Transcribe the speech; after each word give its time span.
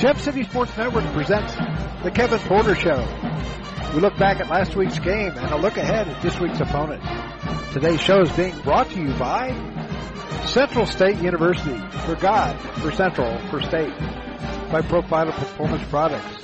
Gem 0.00 0.16
City 0.16 0.44
Sports 0.44 0.74
Network 0.78 1.04
presents 1.12 1.54
the 2.02 2.10
Kevin 2.10 2.38
Porter 2.38 2.74
Show. 2.74 3.06
We 3.92 4.00
look 4.00 4.16
back 4.16 4.40
at 4.40 4.48
last 4.48 4.74
week's 4.74 4.98
game 4.98 5.32
and 5.36 5.50
a 5.50 5.58
look 5.58 5.76
ahead 5.76 6.08
at 6.08 6.22
this 6.22 6.40
week's 6.40 6.58
opponent. 6.58 7.02
Today's 7.74 8.00
show 8.00 8.22
is 8.22 8.32
being 8.32 8.58
brought 8.60 8.88
to 8.92 8.98
you 8.98 9.12
by 9.18 9.50
Central 10.46 10.86
State 10.86 11.18
University, 11.18 11.78
for 12.06 12.14
God, 12.14 12.58
for 12.80 12.90
Central, 12.92 13.38
for 13.50 13.60
State, 13.60 13.92
by 14.72 14.80
Profiler 14.80 15.34
Performance 15.34 15.86
Products, 15.90 16.40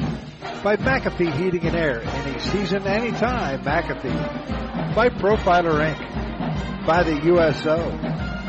by 0.63 0.77
McAfee 0.77 1.35
Heating 1.39 1.67
and 1.67 1.77
Air, 1.77 2.03
any 2.03 2.39
season, 2.39 2.87
any 2.87 3.09
anytime, 3.09 3.63
McAfee, 3.63 4.95
by 4.95 5.09
Profiler 5.09 5.95
Inc., 5.95 6.87
by 6.87 7.03
the 7.05 7.25
USO, 7.25 7.91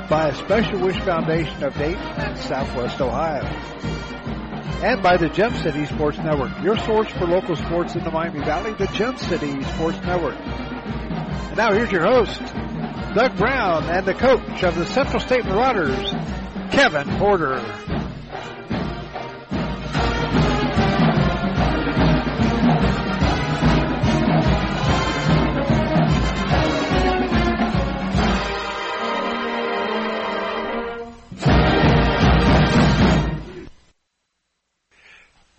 by 0.09 0.27
a 0.27 0.35
Special 0.35 0.81
Wish 0.81 0.99
Foundation 0.99 1.63
of 1.63 1.73
Dayton 1.75 1.95
and 1.97 2.37
Southwest 2.37 2.99
Ohio, 2.99 3.96
and 4.83 5.01
by 5.01 5.17
the 5.17 5.27
Gem 5.29 5.55
City 5.55 5.85
Sports 5.85 6.17
Network, 6.19 6.51
your 6.61 6.77
source 6.77 7.09
for 7.11 7.25
local 7.25 7.55
sports 7.55 7.95
in 7.95 8.03
the 8.03 8.11
Miami 8.11 8.39
Valley, 8.39 8.73
the 8.73 8.87
Gem 8.87 9.17
City 9.17 9.63
Sports 9.63 9.99
Network. 10.01 10.37
And 10.39 11.57
now 11.57 11.73
here's 11.73 11.91
your 11.91 12.03
host, 12.03 12.39
Doug 13.15 13.35
Brown, 13.37 13.85
and 13.85 14.05
the 14.05 14.13
coach 14.13 14.63
of 14.63 14.75
the 14.75 14.85
Central 14.85 15.19
State 15.19 15.45
Marauders, 15.45 16.11
Kevin 16.71 17.07
Porter. 17.17 17.57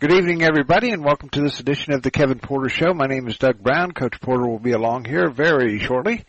Good 0.00 0.12
evening, 0.12 0.44
everybody, 0.44 0.90
and 0.92 1.04
welcome 1.04 1.28
to 1.30 1.40
this 1.40 1.58
edition 1.58 1.92
of 1.92 2.04
the 2.04 2.12
Kevin 2.12 2.38
Porter 2.38 2.68
Show. 2.68 2.94
My 2.94 3.08
name 3.08 3.26
is 3.26 3.36
Doug 3.36 3.58
Brown. 3.58 3.90
Coach 3.90 4.20
Porter 4.20 4.46
will 4.46 4.60
be 4.60 4.70
along 4.70 5.06
here 5.06 5.28
very 5.28 5.80
shortly, 5.80 6.24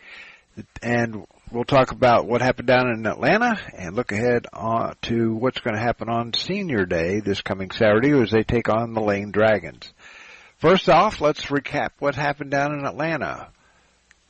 and 0.82 1.28
we'll 1.52 1.66
talk 1.66 1.92
about 1.92 2.26
what 2.26 2.42
happened 2.42 2.68
down 2.68 2.90
in 2.90 3.06
Atlanta 3.06 3.60
and 3.78 3.96
look 3.96 4.12
ahead 4.12 4.48
uh, 4.54 4.96
to 5.04 5.36
what's 5.36 5.60
going 5.60 5.76
to 5.76 5.80
happen 5.80 6.10
on 6.10 6.34
Senior 6.34 6.88
Day 6.88 7.20
this 7.20 7.42
coming 7.44 7.70
Saturday 7.70 8.10
as 8.20 8.32
they 8.32 8.42
take 8.42 8.70
on 8.70 8.96
the 8.96 9.02
Lane 9.02 9.30
Dragons. 9.30 9.94
First 10.58 10.90
off, 10.90 11.22
let's 11.22 11.46
recap 11.46 11.90
what 12.00 12.16
happened 12.16 12.50
down 12.50 12.74
in 12.74 12.88
Atlanta. 12.88 13.50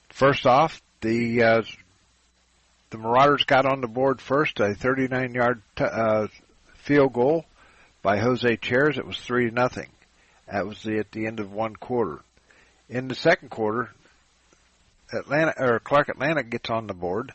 First 0.10 0.46
off, 0.46 0.82
the 1.00 1.44
uh, 1.44 1.62
the 2.90 2.98
Marauders 2.98 3.46
got 3.46 3.66
on 3.66 3.80
the 3.80 3.88
board 3.88 4.20
first, 4.20 4.60
a 4.60 4.74
39-yard 4.74 5.62
t- 5.78 5.84
uh, 5.86 6.28
field 6.84 7.14
goal 7.14 7.46
by 8.02 8.18
Jose 8.18 8.58
Chairs. 8.58 8.98
It 8.98 9.06
was 9.06 9.18
three 9.18 9.50
to 9.50 9.56
nothing. 9.56 9.90
That 10.52 10.66
was 10.66 10.82
the, 10.84 10.98
at 10.98 11.12
the 11.12 11.28
end 11.28 11.40
of 11.40 11.52
one 11.52 11.76
quarter. 11.76 12.22
In 12.90 13.08
the 13.08 13.16
second 13.16 13.50
quarter, 13.50 13.90
Atlanta 15.14 15.54
or 15.58 15.80
Clark 15.80 16.10
Atlanta 16.10 16.44
gets 16.44 16.70
on 16.70 16.88
the 16.88 16.94
board 16.94 17.34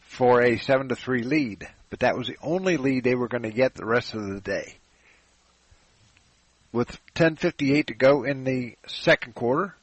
for 0.00 0.42
a 0.42 0.58
seven 0.58 0.88
to 0.88 0.96
three 0.96 1.22
lead, 1.22 1.68
but 1.90 2.00
that 2.00 2.16
was 2.16 2.28
the 2.28 2.36
only 2.42 2.76
lead 2.76 3.04
they 3.04 3.14
were 3.14 3.28
going 3.28 3.42
to 3.42 3.50
get 3.50 3.74
the 3.74 3.84
rest 3.84 4.14
of 4.14 4.26
the 4.26 4.40
day. 4.40 4.76
With 6.72 6.98
10:58 7.14 7.86
to 7.86 7.94
go 7.94 8.24
in 8.24 8.44
the 8.44 8.76
second 8.86 9.34
quarter, 9.34 9.74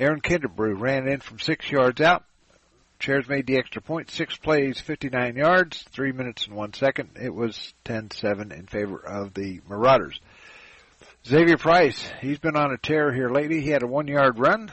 Aaron 0.00 0.20
Kinnebrew 0.20 0.80
ran 0.80 1.08
in 1.08 1.20
from 1.20 1.38
six 1.38 1.70
yards 1.70 2.00
out. 2.00 2.24
Chairs 2.98 3.28
made 3.28 3.46
the 3.46 3.58
extra 3.58 3.80
point. 3.80 4.10
Six 4.10 4.36
plays, 4.36 4.80
59 4.80 5.36
yards, 5.36 5.84
three 5.92 6.12
minutes 6.12 6.46
and 6.46 6.56
one 6.56 6.72
second. 6.72 7.10
It 7.20 7.32
was 7.32 7.72
10-7 7.84 8.52
in 8.52 8.66
favor 8.66 8.98
of 8.98 9.34
the 9.34 9.60
Marauders. 9.68 10.20
Xavier 11.26 11.58
Price, 11.58 12.10
he's 12.20 12.38
been 12.38 12.56
on 12.56 12.72
a 12.72 12.78
tear 12.78 13.12
here 13.12 13.30
lately. 13.30 13.60
He 13.60 13.70
had 13.70 13.82
a 13.82 13.86
one-yard 13.86 14.38
run, 14.38 14.72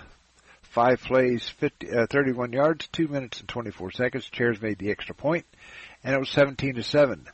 five 0.63 1.01
plays, 1.01 1.47
50, 1.47 1.91
uh, 1.91 2.07
31 2.09 2.51
yards, 2.53 2.87
two 2.87 3.07
minutes 3.07 3.39
and 3.39 3.47
24 3.47 3.91
seconds. 3.91 4.29
Chairs 4.29 4.61
made 4.61 4.79
the 4.79 4.89
extra 4.89 5.13
point, 5.13 5.45
and 6.03 6.15
it 6.15 6.19
was 6.19 6.29
17 6.29 6.75
to 6.75 6.83
seven. 6.83 7.27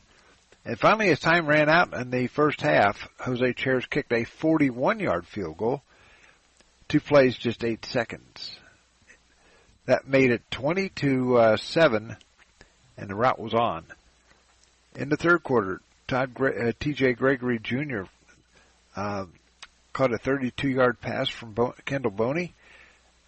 And 0.64 0.78
finally, 0.78 1.08
as 1.10 1.20
time 1.20 1.46
ran 1.46 1.68
out 1.68 1.92
in 1.94 2.10
the 2.10 2.26
first 2.26 2.60
half, 2.60 3.08
Jose 3.20 3.52
Chairs 3.54 3.86
kicked 3.86 4.12
a 4.12 4.24
41-yard 4.24 5.26
field 5.26 5.56
goal. 5.56 5.82
Two 6.88 7.00
plays, 7.00 7.36
just 7.36 7.64
eight 7.64 7.84
seconds. 7.84 8.56
That 9.86 10.06
made 10.06 10.30
it 10.30 10.42
20 10.50 10.90
to 10.90 11.36
uh, 11.38 11.56
7, 11.56 12.16
and 12.96 13.10
the 13.10 13.14
rout 13.14 13.40
was 13.40 13.54
on. 13.54 13.84
In 14.94 15.08
the 15.08 15.16
third 15.16 15.42
quarter, 15.42 15.80
Todd 16.06 16.34
Gre- 16.34 16.68
uh, 16.68 16.72
T.J. 16.78 17.14
Gregory 17.14 17.58
Jr. 17.58 18.02
Uh, 18.94 19.24
caught 19.92 20.12
a 20.12 20.18
32-yard 20.18 21.00
pass 21.00 21.28
from 21.28 21.52
Bo- 21.52 21.74
Kendall 21.84 22.10
Boney. 22.10 22.54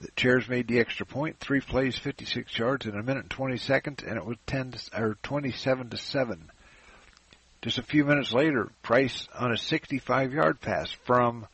The 0.01 0.11
Chairs 0.17 0.49
made 0.49 0.69
the 0.69 0.81
extra. 0.81 1.07
Three 1.41 1.61
plays, 1.61 1.97
56 1.97 2.59
yards 2.59 2.87
in 2.87 2.95
a 2.97 3.03
minute 3.03 3.23
and 3.23 3.31
20 3.31 3.57
seconds, 3.57 4.03
and 4.07 4.17
it 4.17 4.25
was 4.25 4.37
10 4.47 4.73
to, 4.73 5.01
or 5.03 5.17
27 5.23 5.91
to 5.91 5.97
7. 5.97 6.51
Just 7.63 7.79
a 7.79 7.83
few 7.83 8.05
minutes 8.05 8.33
later, 8.33 8.71
Price 8.83 9.27
on 9.35 9.51
a 9.51 9.55
65-yard 9.55 10.61
pass 10.61 10.91
from 11.05 11.47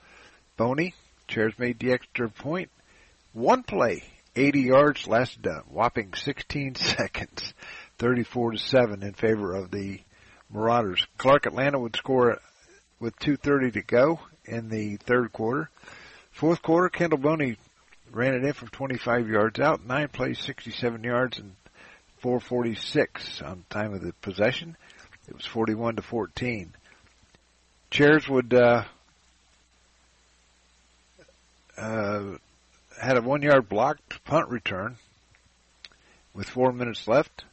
Boney. 0.57 0.95
Chairs 1.29 1.55
made 1.59 1.79
the 1.79 1.93
extra. 1.93 2.33
One 3.33 3.63
play, 3.63 4.03
80 4.37 4.61
yards, 4.61 5.07
lasted 5.07 5.47
a 5.47 5.63
whopping 5.69 6.15
16 6.15 6.75
seconds, 6.77 7.55
34 7.99 8.53
to 8.53 8.59
7 8.59 9.03
in 9.03 9.13
favor 9.15 9.55
of 9.55 9.71
the 9.71 10.01
Marauders. 10.53 11.07
Clark 11.17 11.47
Atlanta 11.47 11.79
would 11.79 11.97
score 11.97 12.39
with 12.99 13.19
2.30 13.21 13.73
to 13.75 13.83
go 13.83 14.21
in 14.45 14.69
the 14.69 14.97
third 14.97 15.33
quarter. 15.33 15.71
Fourth 16.33 16.63
quarter, 16.63 16.89
Kendall 16.89 17.19
Boney 17.19 17.57
ran 18.13 18.35
it 18.35 18.45
in 18.45 18.53
from 18.53 18.69
25 18.69 19.29
yards 19.29 19.61
out, 19.61 19.85
nine 19.85 20.09
plays, 20.09 20.39
67 20.41 21.05
yards, 21.05 21.39
and 21.39 21.55
446 22.19 23.43
on 23.43 23.65
time 23.71 23.95
of 23.95 24.03
the 24.03 24.13
possession. 24.21 24.77
It 25.29 25.35
was 25.35 25.47
41 25.47 25.97
to 25.97 26.03
14. 26.03 26.73
Chairs 27.91 28.29
would 28.29 28.53
uh, 28.55 28.85
uh, 31.77 32.37
had 33.01 33.17
a 33.17 33.23
one 33.23 33.43
yard 33.43 33.69
blocked 33.69 34.23
punt 34.25 34.49
return 34.51 34.97
with 36.35 36.49
four 36.49 36.71
minutes 36.71 37.09
left. 37.09 37.45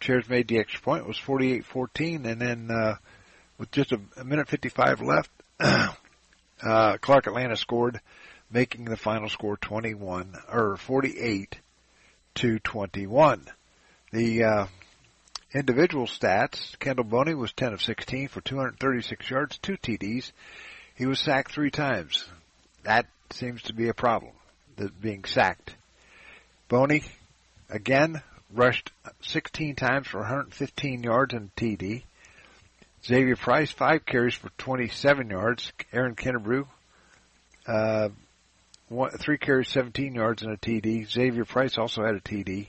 Chairs 0.00 0.28
made 0.28 0.48
the 0.48 0.58
extra 0.58 0.80
point. 0.80 1.02
It 1.02 1.08
was 1.08 1.18
48-14, 1.18 2.24
and 2.26 2.40
then 2.40 2.70
uh, 2.70 2.96
with 3.58 3.70
just 3.70 3.92
a, 3.92 4.00
a 4.16 4.24
minute 4.24 4.48
55 4.48 5.00
left, 5.00 5.30
uh, 5.60 6.96
Clark 7.00 7.26
Atlanta 7.26 7.56
scored, 7.56 8.00
making 8.50 8.84
the 8.84 8.96
final 8.96 9.28
score 9.28 9.56
21 9.56 10.34
or 10.50 10.76
48 10.76 11.58
to 12.36 12.58
21. 12.58 13.46
The 14.12 14.44
uh, 14.44 14.66
individual 15.54 16.06
stats: 16.06 16.78
Kendall 16.78 17.04
Boney 17.04 17.34
was 17.34 17.52
10 17.52 17.72
of 17.72 17.82
16 17.82 18.28
for 18.28 18.40
236 18.40 19.30
yards, 19.30 19.58
two 19.58 19.76
TDs. 19.76 20.32
He 20.94 21.06
was 21.06 21.20
sacked 21.20 21.52
three 21.52 21.70
times. 21.70 22.26
That 22.82 23.06
seems 23.30 23.62
to 23.62 23.74
be 23.74 23.88
a 23.88 23.94
problem 23.94 24.32
being 25.00 25.24
sacked. 25.24 25.74
Boney, 26.68 27.02
again, 27.68 28.22
rushed 28.52 28.92
16 29.22 29.76
times 29.76 30.06
for 30.06 30.18
115 30.18 31.02
yards 31.02 31.34
and 31.34 31.54
TD. 31.56 32.02
Xavier 33.04 33.36
Price, 33.36 33.70
five 33.70 34.04
carries 34.04 34.34
for 34.34 34.50
27 34.58 35.30
yards. 35.30 35.72
Aaron 35.92 36.14
Kinnebrew, 36.14 36.66
uh, 37.66 38.08
one, 38.88 39.10
three 39.10 39.38
carries, 39.38 39.68
17 39.68 40.14
yards 40.14 40.42
and 40.42 40.52
a 40.52 40.56
TD. 40.56 41.08
Xavier 41.08 41.44
Price 41.44 41.78
also 41.78 42.04
had 42.04 42.14
a 42.14 42.20
TD. 42.20 42.66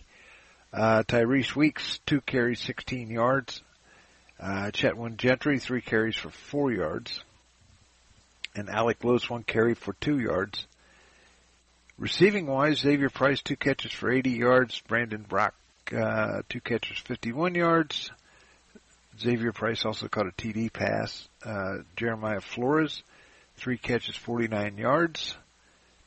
Uh, 0.71 1.03
Tyrese 1.03 1.55
Weeks, 1.55 1.99
two 2.05 2.21
carries, 2.21 2.61
16 2.61 3.09
yards. 3.09 3.61
Uh, 4.39 4.71
Chetwin 4.71 5.17
Gentry, 5.17 5.59
three 5.59 5.81
carries 5.81 6.15
for 6.15 6.29
four 6.29 6.71
yards. 6.71 7.23
And 8.55 8.69
Alec 8.69 9.03
Lewis, 9.03 9.29
one 9.29 9.43
carry 9.43 9.73
for 9.73 9.93
two 9.93 10.19
yards. 10.19 10.65
Receiving 12.01 12.48
wise, 12.48 12.80
Xavier 12.80 13.12
Price, 13.12 13.44
two 13.44 13.56
catches 13.56 13.92
for 13.92 14.12
80 14.12 14.31
yards. 14.31 14.81
Brandon 14.88 15.21
Brock, 15.21 15.53
uh, 15.95 16.42
two 16.50 16.59
catches, 16.59 16.98
51 16.98 17.53
yards. 17.53 18.09
Xavier 19.19 19.51
Price 19.51 19.86
also 19.86 20.07
caught 20.07 20.25
a 20.25 20.31
TD 20.31 20.74
pass. 20.74 21.30
Uh, 21.45 21.83
Jeremiah 21.95 22.42
Flores, 22.42 23.03
three 23.56 23.77
catches, 23.77 24.15
49 24.15 24.80
yards. 24.80 25.36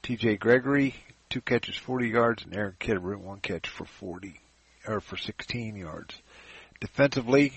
TJ 0.02 0.41
Gregory, 0.41 0.96
two 1.31 1.41
catches, 1.41 1.76
40 1.76 2.08
yards. 2.08 2.43
And 2.43 2.56
Aaron 2.56 2.75
Kidder, 2.81 3.17
one 3.17 3.38
catch 3.38 3.69
for 3.69 3.85
40, 3.85 4.41
or 4.88 5.00
for 5.00 5.17
16 5.17 5.76
yards. 5.76 6.20
Defensively, 6.81 7.52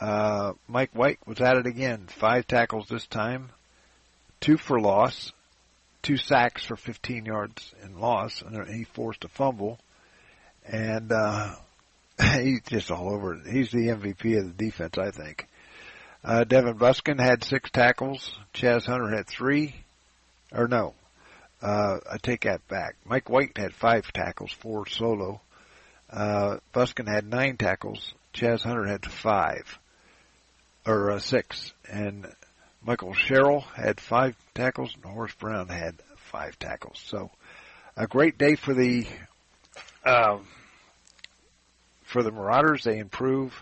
uh, 0.00 0.54
Mike 0.66 0.90
White 0.94 1.20
was 1.28 1.40
at 1.40 1.58
it 1.58 1.66
again. 1.66 2.08
Five 2.08 2.48
tackles 2.48 2.88
this 2.88 3.06
time, 3.06 3.50
two 4.40 4.56
for 4.56 4.80
loss 4.80 5.30
two 6.02 6.16
sacks 6.16 6.64
for 6.64 6.76
15 6.76 7.24
yards 7.24 7.74
in 7.82 7.98
loss, 7.98 8.42
and 8.42 8.68
he 8.68 8.84
forced 8.84 9.24
a 9.24 9.28
fumble. 9.28 9.78
And 10.66 11.10
uh, 11.12 11.54
he's 12.34 12.62
just 12.66 12.90
all 12.90 13.12
over 13.12 13.34
it. 13.34 13.46
He's 13.50 13.70
the 13.70 13.88
MVP 13.88 14.38
of 14.38 14.56
the 14.56 14.64
defense, 14.64 14.98
I 14.98 15.10
think. 15.10 15.46
Uh, 16.24 16.44
Devin 16.44 16.76
Buskin 16.76 17.18
had 17.18 17.42
six 17.42 17.70
tackles. 17.70 18.36
Chaz 18.54 18.86
Hunter 18.86 19.14
had 19.14 19.26
three. 19.26 19.74
Or 20.52 20.68
no, 20.68 20.94
uh, 21.62 21.98
I 22.10 22.18
take 22.18 22.42
that 22.42 22.66
back. 22.68 22.96
Mike 23.04 23.30
White 23.30 23.56
had 23.56 23.74
five 23.74 24.12
tackles, 24.12 24.52
four 24.52 24.86
solo. 24.86 25.40
Uh, 26.10 26.58
Buskin 26.72 27.06
had 27.06 27.26
nine 27.26 27.56
tackles. 27.56 28.12
Chaz 28.34 28.62
Hunter 28.62 28.86
had 28.86 29.04
five. 29.04 29.78
Or 30.86 31.12
uh, 31.12 31.18
six. 31.18 31.72
And 31.90 32.26
Michael 32.84 33.14
Sherrill 33.14 33.60
had 33.60 34.00
five 34.00 34.36
tackles 34.54 34.94
and 34.94 35.04
Horace 35.04 35.34
Brown 35.34 35.68
had 35.68 35.94
five 36.16 36.58
tackles. 36.58 37.00
So 37.06 37.30
a 37.96 38.06
great 38.06 38.38
day 38.38 38.56
for 38.56 38.74
the, 38.74 39.06
um, 40.04 40.46
for 42.02 42.22
the 42.22 42.32
Marauders. 42.32 42.82
They 42.82 42.98
improve 42.98 43.52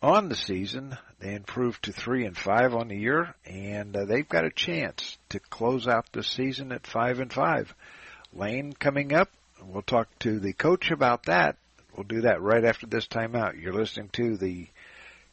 on 0.00 0.28
the 0.28 0.36
season. 0.36 0.96
They 1.18 1.34
improved 1.34 1.84
to 1.84 1.92
three 1.92 2.24
and 2.24 2.36
five 2.36 2.74
on 2.74 2.88
the 2.88 2.96
year, 2.96 3.34
and 3.46 3.96
uh, 3.96 4.04
they've 4.04 4.28
got 4.28 4.44
a 4.44 4.50
chance 4.50 5.16
to 5.30 5.40
close 5.40 5.88
out 5.88 6.12
the 6.12 6.22
season 6.22 6.70
at 6.70 6.86
five 6.86 7.18
and 7.18 7.32
five. 7.32 7.74
Lane 8.32 8.72
coming 8.72 9.14
up. 9.14 9.30
We'll 9.62 9.82
talk 9.82 10.08
to 10.20 10.38
the 10.38 10.52
coach 10.52 10.90
about 10.90 11.24
that. 11.24 11.56
We'll 11.96 12.04
do 12.04 12.22
that 12.22 12.42
right 12.42 12.64
after 12.64 12.86
this 12.86 13.06
timeout. 13.06 13.60
You're 13.60 13.72
listening 13.72 14.10
to 14.14 14.36
the 14.36 14.66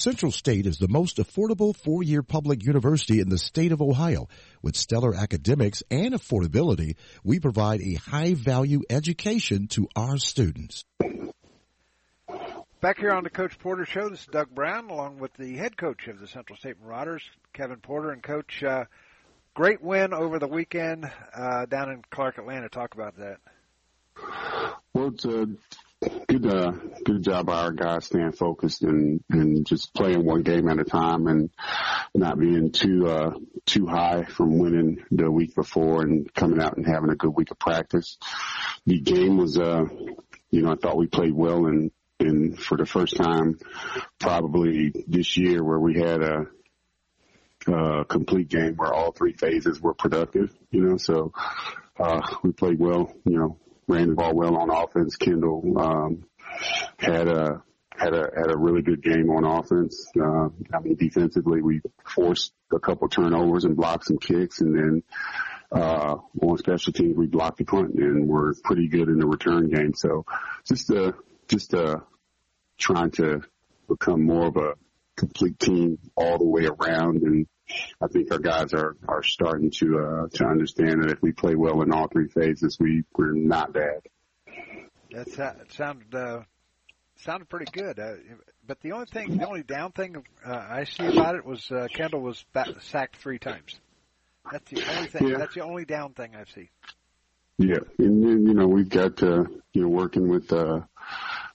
Central 0.00 0.32
State 0.32 0.64
is 0.64 0.78
the 0.78 0.88
most 0.88 1.18
affordable 1.18 1.76
four-year 1.76 2.22
public 2.22 2.64
university 2.64 3.20
in 3.20 3.28
the 3.28 3.36
state 3.36 3.70
of 3.70 3.82
Ohio. 3.82 4.28
With 4.62 4.74
stellar 4.74 5.14
academics 5.14 5.82
and 5.90 6.14
affordability, 6.14 6.94
we 7.22 7.38
provide 7.38 7.82
a 7.82 7.96
high-value 7.96 8.80
education 8.88 9.66
to 9.68 9.88
our 9.94 10.16
students. 10.16 10.86
Back 12.80 12.98
here 12.98 13.10
on 13.12 13.24
the 13.24 13.30
Coach 13.30 13.58
Porter 13.58 13.84
Show, 13.84 14.08
this 14.08 14.20
is 14.20 14.26
Doug 14.26 14.48
Brown, 14.54 14.88
along 14.88 15.18
with 15.18 15.34
the 15.34 15.54
head 15.58 15.76
coach 15.76 16.08
of 16.08 16.18
the 16.18 16.26
Central 16.26 16.56
State 16.56 16.76
Marauders, 16.82 17.22
Kevin 17.52 17.76
Porter. 17.76 18.10
And 18.10 18.22
Coach, 18.22 18.64
uh, 18.64 18.84
great 19.52 19.82
win 19.82 20.14
over 20.14 20.38
the 20.38 20.48
weekend 20.48 21.12
uh, 21.34 21.66
down 21.66 21.90
in 21.90 22.02
Clark, 22.10 22.38
Atlanta. 22.38 22.70
Talk 22.70 22.94
about 22.94 23.18
that. 23.18 23.36
Well, 24.94 25.08
it's 25.08 25.26
a 25.26 25.46
good, 26.00 26.46
uh, 26.46 26.72
good 27.04 27.22
job 27.22 27.46
by 27.46 27.60
our 27.62 27.72
guys 27.72 28.06
staying 28.06 28.32
focused 28.32 28.82
and 28.82 29.22
and 29.28 29.66
just 29.66 29.94
playing 29.94 30.24
one 30.24 30.42
game 30.42 30.68
at 30.68 30.78
a 30.78 30.84
time 30.84 31.26
and 31.26 31.50
not 32.14 32.38
being 32.38 32.72
too 32.72 33.06
uh, 33.06 33.32
too 33.66 33.86
high 33.86 34.24
from 34.24 34.58
winning 34.58 35.04
the 35.10 35.30
week 35.30 35.54
before 35.54 36.02
and 36.02 36.32
coming 36.32 36.60
out 36.60 36.76
and 36.76 36.86
having 36.86 37.10
a 37.10 37.16
good 37.16 37.34
week 37.34 37.50
of 37.50 37.58
practice. 37.58 38.16
The 38.86 39.00
game 39.00 39.36
was, 39.36 39.58
uh, 39.58 39.84
you 40.50 40.62
know, 40.62 40.72
I 40.72 40.76
thought 40.76 40.96
we 40.96 41.06
played 41.06 41.34
well 41.34 41.66
and 41.66 41.90
and 42.18 42.58
for 42.58 42.76
the 42.76 42.86
first 42.86 43.16
time 43.16 43.58
probably 44.18 44.92
this 45.06 45.36
year 45.36 45.62
where 45.64 45.78
we 45.78 45.98
had 45.98 46.22
a 46.22 46.46
uh, 47.66 48.04
complete 48.04 48.48
game 48.48 48.74
where 48.76 48.92
all 48.92 49.12
three 49.12 49.34
phases 49.34 49.80
were 49.80 49.94
productive, 49.94 50.50
you 50.70 50.82
know, 50.82 50.96
so, 50.96 51.32
uh, 51.98 52.20
we 52.42 52.52
played 52.52 52.78
well, 52.78 53.12
you 53.24 53.38
know, 53.38 53.58
ran 53.90 54.10
the 54.10 54.14
ball 54.14 54.34
well 54.34 54.56
on 54.56 54.70
offense. 54.70 55.16
Kendall, 55.16 55.78
um, 55.78 56.24
had 56.98 57.28
a, 57.28 57.62
had 57.96 58.14
a, 58.14 58.30
had 58.36 58.50
a 58.50 58.56
really 58.56 58.82
good 58.82 59.02
game 59.02 59.30
on 59.30 59.44
offense. 59.44 60.06
Uh, 60.18 60.48
I 60.72 60.80
mean, 60.82 60.96
defensively, 60.96 61.60
we 61.60 61.80
forced 62.04 62.52
a 62.72 62.78
couple 62.78 63.08
turnovers 63.08 63.64
and 63.64 63.76
blocked 63.76 64.06
some 64.06 64.18
kicks 64.18 64.60
and 64.60 64.74
then, 64.76 65.02
uh, 65.72 66.16
on 66.42 66.58
special 66.58 66.92
teams, 66.92 67.16
we 67.16 67.26
blocked 67.26 67.58
the 67.58 67.64
punt 67.64 67.94
and 67.94 68.26
we're 68.26 68.54
pretty 68.64 68.88
good 68.88 69.08
in 69.08 69.18
the 69.18 69.26
return 69.26 69.68
game. 69.68 69.94
So 69.94 70.24
just, 70.66 70.90
uh, 70.90 71.12
just, 71.48 71.74
uh, 71.74 72.00
trying 72.78 73.10
to 73.12 73.42
become 73.88 74.24
more 74.24 74.46
of 74.46 74.56
a 74.56 74.74
complete 75.20 75.58
team 75.58 75.98
all 76.16 76.38
the 76.38 76.44
way 76.44 76.66
around. 76.66 77.22
And 77.22 77.46
I 78.00 78.08
think 78.08 78.32
our 78.32 78.38
guys 78.38 78.72
are, 78.72 78.96
are 79.06 79.22
starting 79.22 79.70
to, 79.78 79.98
uh, 79.98 80.28
to 80.34 80.44
understand 80.44 81.02
that 81.02 81.12
if 81.12 81.22
we 81.22 81.32
play 81.32 81.54
well 81.54 81.82
in 81.82 81.92
all 81.92 82.08
three 82.08 82.28
phases, 82.28 82.78
we, 82.80 83.04
we're 83.16 83.32
not 83.32 83.72
bad. 83.72 84.00
That's, 85.10 85.36
that 85.36 85.72
sounded, 85.72 86.14
uh, 86.14 86.42
sounded 87.18 87.48
pretty 87.48 87.70
good. 87.70 87.98
Uh, 87.98 88.14
but 88.66 88.80
the 88.80 88.92
only 88.92 89.06
thing, 89.06 89.36
the 89.36 89.46
only 89.46 89.62
down 89.62 89.92
thing 89.92 90.16
uh, 90.44 90.50
I 90.52 90.84
see 90.84 91.06
about 91.06 91.34
it 91.34 91.44
was 91.44 91.70
uh, 91.70 91.86
Kendall 91.92 92.22
was 92.22 92.42
back, 92.52 92.68
sacked 92.80 93.16
three 93.16 93.38
times. 93.38 93.78
That's 94.50 94.70
the 94.70 94.96
only 94.96 95.08
thing. 95.08 95.28
Yeah. 95.28 95.38
That's 95.38 95.54
the 95.54 95.62
only 95.62 95.84
down 95.84 96.14
thing 96.14 96.34
I've 96.34 96.50
seen. 96.50 96.68
Yeah, 97.58 97.80
and 97.98 98.24
then 98.24 98.46
you 98.46 98.54
know 98.54 98.66
we've 98.66 98.88
got 98.88 99.22
uh, 99.22 99.44
you 99.74 99.82
know 99.82 99.88
working 99.88 100.28
with 100.28 100.50
uh, 100.50 100.80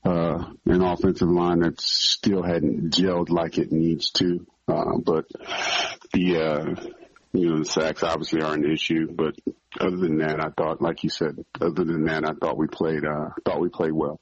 uh, 0.05 0.45
an 0.65 0.81
offensive 0.81 1.29
line 1.29 1.59
that 1.59 1.81
still 1.81 2.43
hadn't 2.43 2.91
gelled 2.91 3.29
like 3.29 3.57
it 3.57 3.71
needs 3.71 4.11
to. 4.11 4.45
Uh, 4.67 4.97
but 5.03 5.25
the 6.13 6.37
uh, 6.37 6.89
you 7.33 7.49
know 7.49 7.59
the 7.59 7.65
sacks 7.65 8.03
obviously 8.03 8.41
are 8.41 8.53
an 8.53 8.71
issue. 8.71 9.11
But 9.11 9.35
other 9.79 9.97
than 9.97 10.17
that, 10.19 10.39
I 10.39 10.49
thought, 10.49 10.81
like 10.81 11.03
you 11.03 11.09
said, 11.09 11.43
other 11.59 11.83
than 11.83 12.05
that, 12.05 12.23
I 12.25 12.33
thought 12.33 12.57
we 12.57 12.67
played 12.67 13.03
uh, 13.03 13.29
thought 13.43 13.59
we 13.59 13.69
played 13.69 13.93
well. 13.93 14.19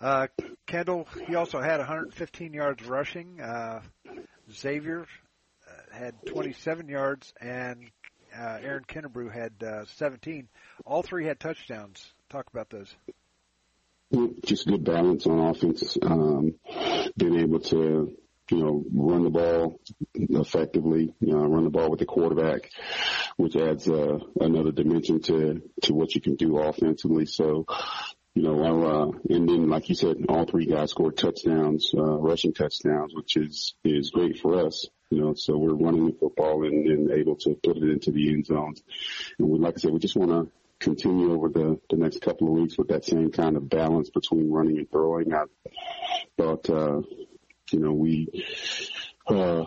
Uh, 0.00 0.28
Kendall, 0.66 1.06
he 1.26 1.34
also 1.34 1.60
had 1.60 1.78
115 1.78 2.54
yards 2.54 2.82
rushing. 2.86 3.38
Uh, 3.38 3.82
Xavier 4.50 5.02
uh, 5.02 5.96
had 5.96 6.14
27 6.26 6.88
yards, 6.88 7.34
and 7.38 7.90
uh, 8.34 8.58
Aaron 8.62 8.84
Kinnebrew 8.88 9.30
had 9.30 9.52
uh, 9.62 9.84
17. 9.96 10.48
All 10.86 11.02
three 11.02 11.26
had 11.26 11.38
touchdowns. 11.38 12.02
Talk 12.30 12.46
about 12.50 12.70
those. 12.70 12.94
Just 14.44 14.66
good 14.66 14.84
balance 14.84 15.26
on 15.26 15.38
offense. 15.38 15.96
Um, 16.02 16.54
being 17.16 17.38
able 17.38 17.60
to 17.60 18.16
you 18.50 18.58
know, 18.58 18.84
run 18.92 19.24
the 19.24 19.30
ball 19.30 19.80
effectively, 20.14 21.14
you 21.20 21.32
know, 21.32 21.44
run 21.44 21.64
the 21.64 21.70
ball 21.70 21.90
with 21.90 22.00
the 22.00 22.06
quarterback, 22.06 22.70
which 23.36 23.56
adds 23.56 23.88
uh, 23.88 24.18
another 24.40 24.72
dimension 24.72 25.20
to 25.22 25.62
to 25.82 25.94
what 25.94 26.14
you 26.14 26.20
can 26.20 26.34
do 26.34 26.58
offensively. 26.58 27.26
So, 27.26 27.66
you 28.34 28.42
know, 28.42 28.62
uh, 28.62 29.34
and 29.34 29.48
then 29.48 29.68
like 29.68 29.88
you 29.88 29.94
said, 29.94 30.16
all 30.28 30.46
three 30.46 30.66
guys 30.66 30.90
scored 30.90 31.16
touchdowns, 31.16 31.92
uh, 31.96 32.18
rushing 32.18 32.52
touchdowns, 32.52 33.14
which 33.14 33.36
is 33.36 33.74
is 33.84 34.10
great 34.10 34.40
for 34.40 34.66
us. 34.66 34.86
You 35.10 35.20
know, 35.20 35.34
so 35.34 35.56
we're 35.56 35.74
running 35.74 36.06
the 36.06 36.12
football 36.12 36.64
and, 36.64 36.86
and 36.86 37.10
able 37.10 37.34
to 37.36 37.54
put 37.62 37.76
it 37.76 37.82
into 37.82 38.12
the 38.12 38.32
end 38.32 38.46
zones. 38.46 38.80
And 39.38 39.48
we, 39.48 39.58
like 39.58 39.74
I 39.76 39.78
said, 39.78 39.92
we 39.92 39.98
just 39.98 40.16
want 40.16 40.30
to 40.30 40.52
continue 40.80 41.32
over 41.32 41.48
the, 41.48 41.78
the 41.90 41.96
next 41.96 42.22
couple 42.22 42.48
of 42.48 42.54
weeks 42.54 42.76
with 42.76 42.88
that 42.88 43.04
same 43.04 43.30
kind 43.30 43.56
of 43.56 43.68
balance 43.68 44.10
between 44.10 44.50
running 44.50 44.78
and 44.78 44.90
throwing. 44.90 45.32
I 45.32 45.44
thought, 46.36 46.68
uh, 46.68 47.02
you 47.70 47.78
know, 47.78 47.92
we, 47.92 48.28
uh, 49.26 49.64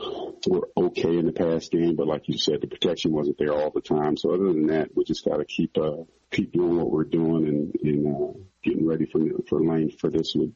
were 0.48 0.70
okay 0.76 1.18
in 1.18 1.26
the 1.26 1.32
past 1.32 1.72
game, 1.72 1.96
but 1.96 2.08
like 2.08 2.28
you 2.28 2.38
said, 2.38 2.60
the 2.60 2.68
protection 2.68 3.14
wasn't 3.14 3.38
there 3.38 3.54
all 3.54 3.72
the 3.72 3.80
time. 3.80 4.18
So 4.18 4.34
other 4.34 4.46
than 4.46 4.68
that, 4.68 4.90
we 4.96 5.06
just 5.06 5.24
got 5.24 5.38
to 5.38 5.46
keep, 5.46 5.78
uh, 5.78 6.04
keep 6.32 6.52
doing 6.52 6.76
what 6.76 6.92
we're 6.92 7.06
doing 7.06 7.48
and, 7.48 7.76
and, 7.82 8.08
uh, 8.08 8.40
getting 8.64 8.86
ready 8.86 9.06
for, 9.06 9.22
for 9.48 9.64
Lane 9.64 9.92
for 9.92 10.10
this 10.10 10.34
week. 10.36 10.54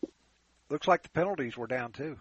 Looks 0.69 0.87
like 0.87 1.03
the 1.03 1.09
penalties 1.09 1.55
were 1.55 1.67
down 1.67 1.93
too. 1.93 2.17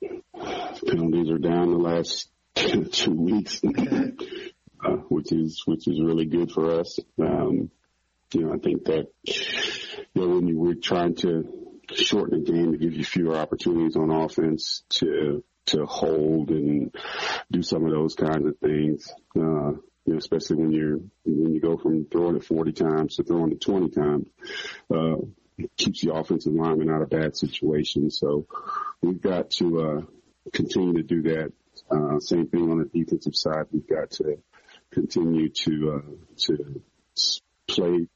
Penalties 0.00 1.30
are 1.30 1.38
down 1.38 1.72
the 1.72 1.78
last 1.78 2.30
two 2.54 3.12
weeks, 3.12 3.60
uh, 4.84 4.96
which 5.08 5.32
is 5.32 5.62
which 5.66 5.86
is 5.88 6.00
really 6.00 6.26
good 6.26 6.50
for 6.50 6.80
us. 6.80 6.98
Um, 7.20 7.70
you 8.32 8.42
know, 8.42 8.54
I 8.54 8.58
think 8.58 8.84
that 8.84 9.08
you 9.24 10.22
know 10.22 10.28
when 10.28 10.48
you 10.48 10.58
were 10.58 10.74
trying 10.74 11.14
to 11.16 11.68
shorten 11.94 12.42
the 12.42 12.50
game 12.52 12.72
to 12.72 12.78
give 12.78 12.92
you 12.92 13.04
fewer 13.04 13.36
opportunities 13.36 13.96
on 13.96 14.10
offense 14.10 14.82
to 14.90 15.42
to 15.66 15.84
hold 15.84 16.50
and 16.50 16.94
do 17.50 17.62
some 17.62 17.84
of 17.84 17.90
those 17.90 18.14
kinds 18.14 18.46
of 18.46 18.58
things. 18.58 19.12
Uh, 19.36 19.72
you 20.04 20.14
know, 20.14 20.18
especially 20.18 20.56
when 20.56 20.72
you're 20.72 21.00
when 21.24 21.54
you 21.54 21.60
go 21.60 21.76
from 21.76 22.06
throwing 22.06 22.36
it 22.36 22.44
40 22.44 22.72
times 22.72 23.16
to 23.16 23.24
throwing 23.24 23.52
it 23.52 23.60
20 23.60 23.90
times, 23.90 24.26
uh, 24.94 25.16
it 25.58 25.70
keeps 25.76 26.02
the 26.02 26.14
offensive 26.14 26.52
lineman 26.52 26.90
out 26.90 27.02
of 27.02 27.10
bad 27.10 27.36
situations. 27.36 28.18
So 28.18 28.46
we've 29.02 29.20
got 29.20 29.50
to 29.52 29.80
uh, 29.80 30.00
continue 30.52 30.94
to 30.94 31.02
do 31.02 31.22
that. 31.22 31.52
Uh, 31.90 32.20
same 32.20 32.48
thing 32.48 32.70
on 32.70 32.78
the 32.78 32.84
defensive 32.84 33.36
side. 33.36 33.66
We've 33.70 33.86
got 33.86 34.10
to 34.12 34.38
continue 34.92 35.48
to 35.50 36.02
uh, 36.02 36.10
to 36.38 36.82
play 37.66 38.06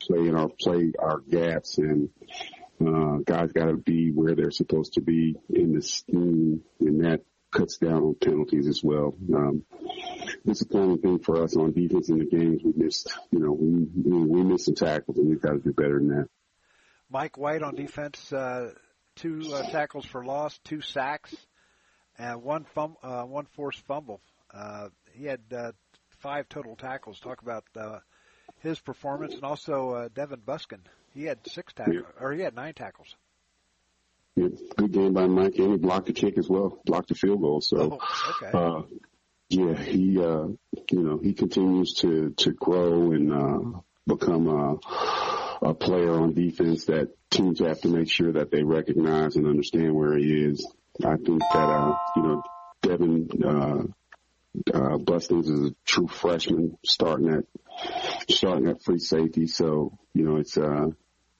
play 0.00 0.28
in 0.28 0.34
our 0.36 0.48
play 0.60 0.92
our 0.98 1.20
gaps 1.20 1.78
and 1.78 2.10
uh, 2.80 3.18
guys 3.24 3.52
got 3.52 3.66
to 3.66 3.76
be 3.76 4.10
where 4.10 4.34
they're 4.34 4.50
supposed 4.50 4.94
to 4.94 5.00
be 5.00 5.36
in 5.48 5.72
the 5.72 5.82
scheme, 5.82 6.62
and 6.80 7.04
that 7.04 7.20
cuts 7.50 7.78
down 7.78 8.02
on 8.02 8.14
penalties 8.20 8.66
as 8.66 8.82
well. 8.82 9.14
Um, 9.32 9.64
disappointing 10.44 10.98
thing 10.98 11.18
for 11.20 11.42
us 11.42 11.56
on 11.56 11.72
defense 11.72 12.08
in 12.08 12.18
the 12.18 12.24
games 12.24 12.62
we 12.64 12.72
missed. 12.76 13.16
You 13.30 13.38
know, 13.38 13.52
we 13.52 13.86
we 13.94 14.42
missed 14.42 14.66
some 14.66 14.74
tackles, 14.74 15.18
and 15.18 15.28
we've 15.28 15.40
got 15.40 15.52
to 15.52 15.58
do 15.58 15.72
better 15.72 15.98
than 15.98 16.08
that. 16.08 16.28
Mike 17.08 17.38
White 17.38 17.62
on 17.62 17.76
defense, 17.76 18.32
uh, 18.32 18.72
two 19.14 19.52
uh, 19.52 19.70
tackles 19.70 20.04
for 20.04 20.24
loss, 20.24 20.58
two 20.64 20.80
sacks, 20.80 21.34
and 22.18 22.42
one 22.42 22.64
fum- 22.74 22.96
uh, 23.02 23.22
one 23.22 23.46
forced 23.54 23.86
fumble. 23.86 24.20
Uh, 24.52 24.88
he 25.12 25.26
had 25.26 25.40
uh, 25.56 25.72
five 26.24 26.48
total 26.48 26.74
tackles. 26.74 27.20
Talk 27.20 27.42
about 27.42 27.64
uh, 27.76 27.98
his 28.60 28.80
performance, 28.80 29.34
and 29.34 29.44
also 29.44 29.90
uh, 29.90 30.08
Devin 30.14 30.40
Buskin. 30.44 30.80
He 31.12 31.24
had 31.24 31.38
six 31.46 31.72
tackles, 31.74 31.96
yeah. 31.96 32.24
or 32.24 32.32
he 32.32 32.40
had 32.40 32.56
nine 32.56 32.72
tackles. 32.72 33.14
Yeah, 34.34 34.48
good 34.76 34.90
game 34.90 35.12
by 35.12 35.26
Mike, 35.26 35.56
and 35.58 35.72
he 35.72 35.76
blocked 35.76 36.06
the 36.06 36.12
kick 36.12 36.38
as 36.38 36.48
well, 36.48 36.80
blocked 36.86 37.10
the 37.10 37.14
field 37.14 37.40
goal. 37.40 37.60
So, 37.60 37.98
oh, 38.00 38.42
okay. 38.42 38.58
uh, 38.58 38.82
yeah, 39.50 39.74
he, 39.74 40.18
uh, 40.18 40.48
you 40.90 41.02
know, 41.02 41.20
he 41.22 41.34
continues 41.34 41.92
to 42.00 42.30
to 42.38 42.52
grow 42.52 43.12
and 43.12 43.32
uh, 43.32 43.80
become 44.06 44.48
a, 44.48 45.68
a 45.68 45.74
player 45.74 46.10
on 46.10 46.32
defense 46.32 46.86
that 46.86 47.10
teams 47.30 47.60
have 47.60 47.82
to 47.82 47.88
make 47.88 48.10
sure 48.10 48.32
that 48.32 48.50
they 48.50 48.62
recognize 48.62 49.36
and 49.36 49.46
understand 49.46 49.94
where 49.94 50.16
he 50.16 50.32
is. 50.32 50.66
I 51.04 51.16
think 51.16 51.40
that, 51.52 51.68
uh, 51.68 51.94
you 52.16 52.22
know, 52.22 52.42
Devin 52.82 53.28
uh, 53.44 53.82
uh, 54.72 54.98
Buskins 54.98 55.48
is 55.48 55.70
a 55.70 55.74
true 55.84 56.08
freshman 56.08 56.78
starting 56.84 57.30
at 57.30 57.44
starting 58.30 58.68
at 58.68 58.82
free 58.82 58.98
safety. 58.98 59.46
So 59.46 59.98
you 60.12 60.24
know 60.24 60.36
it's 60.36 60.56
uh 60.56 60.86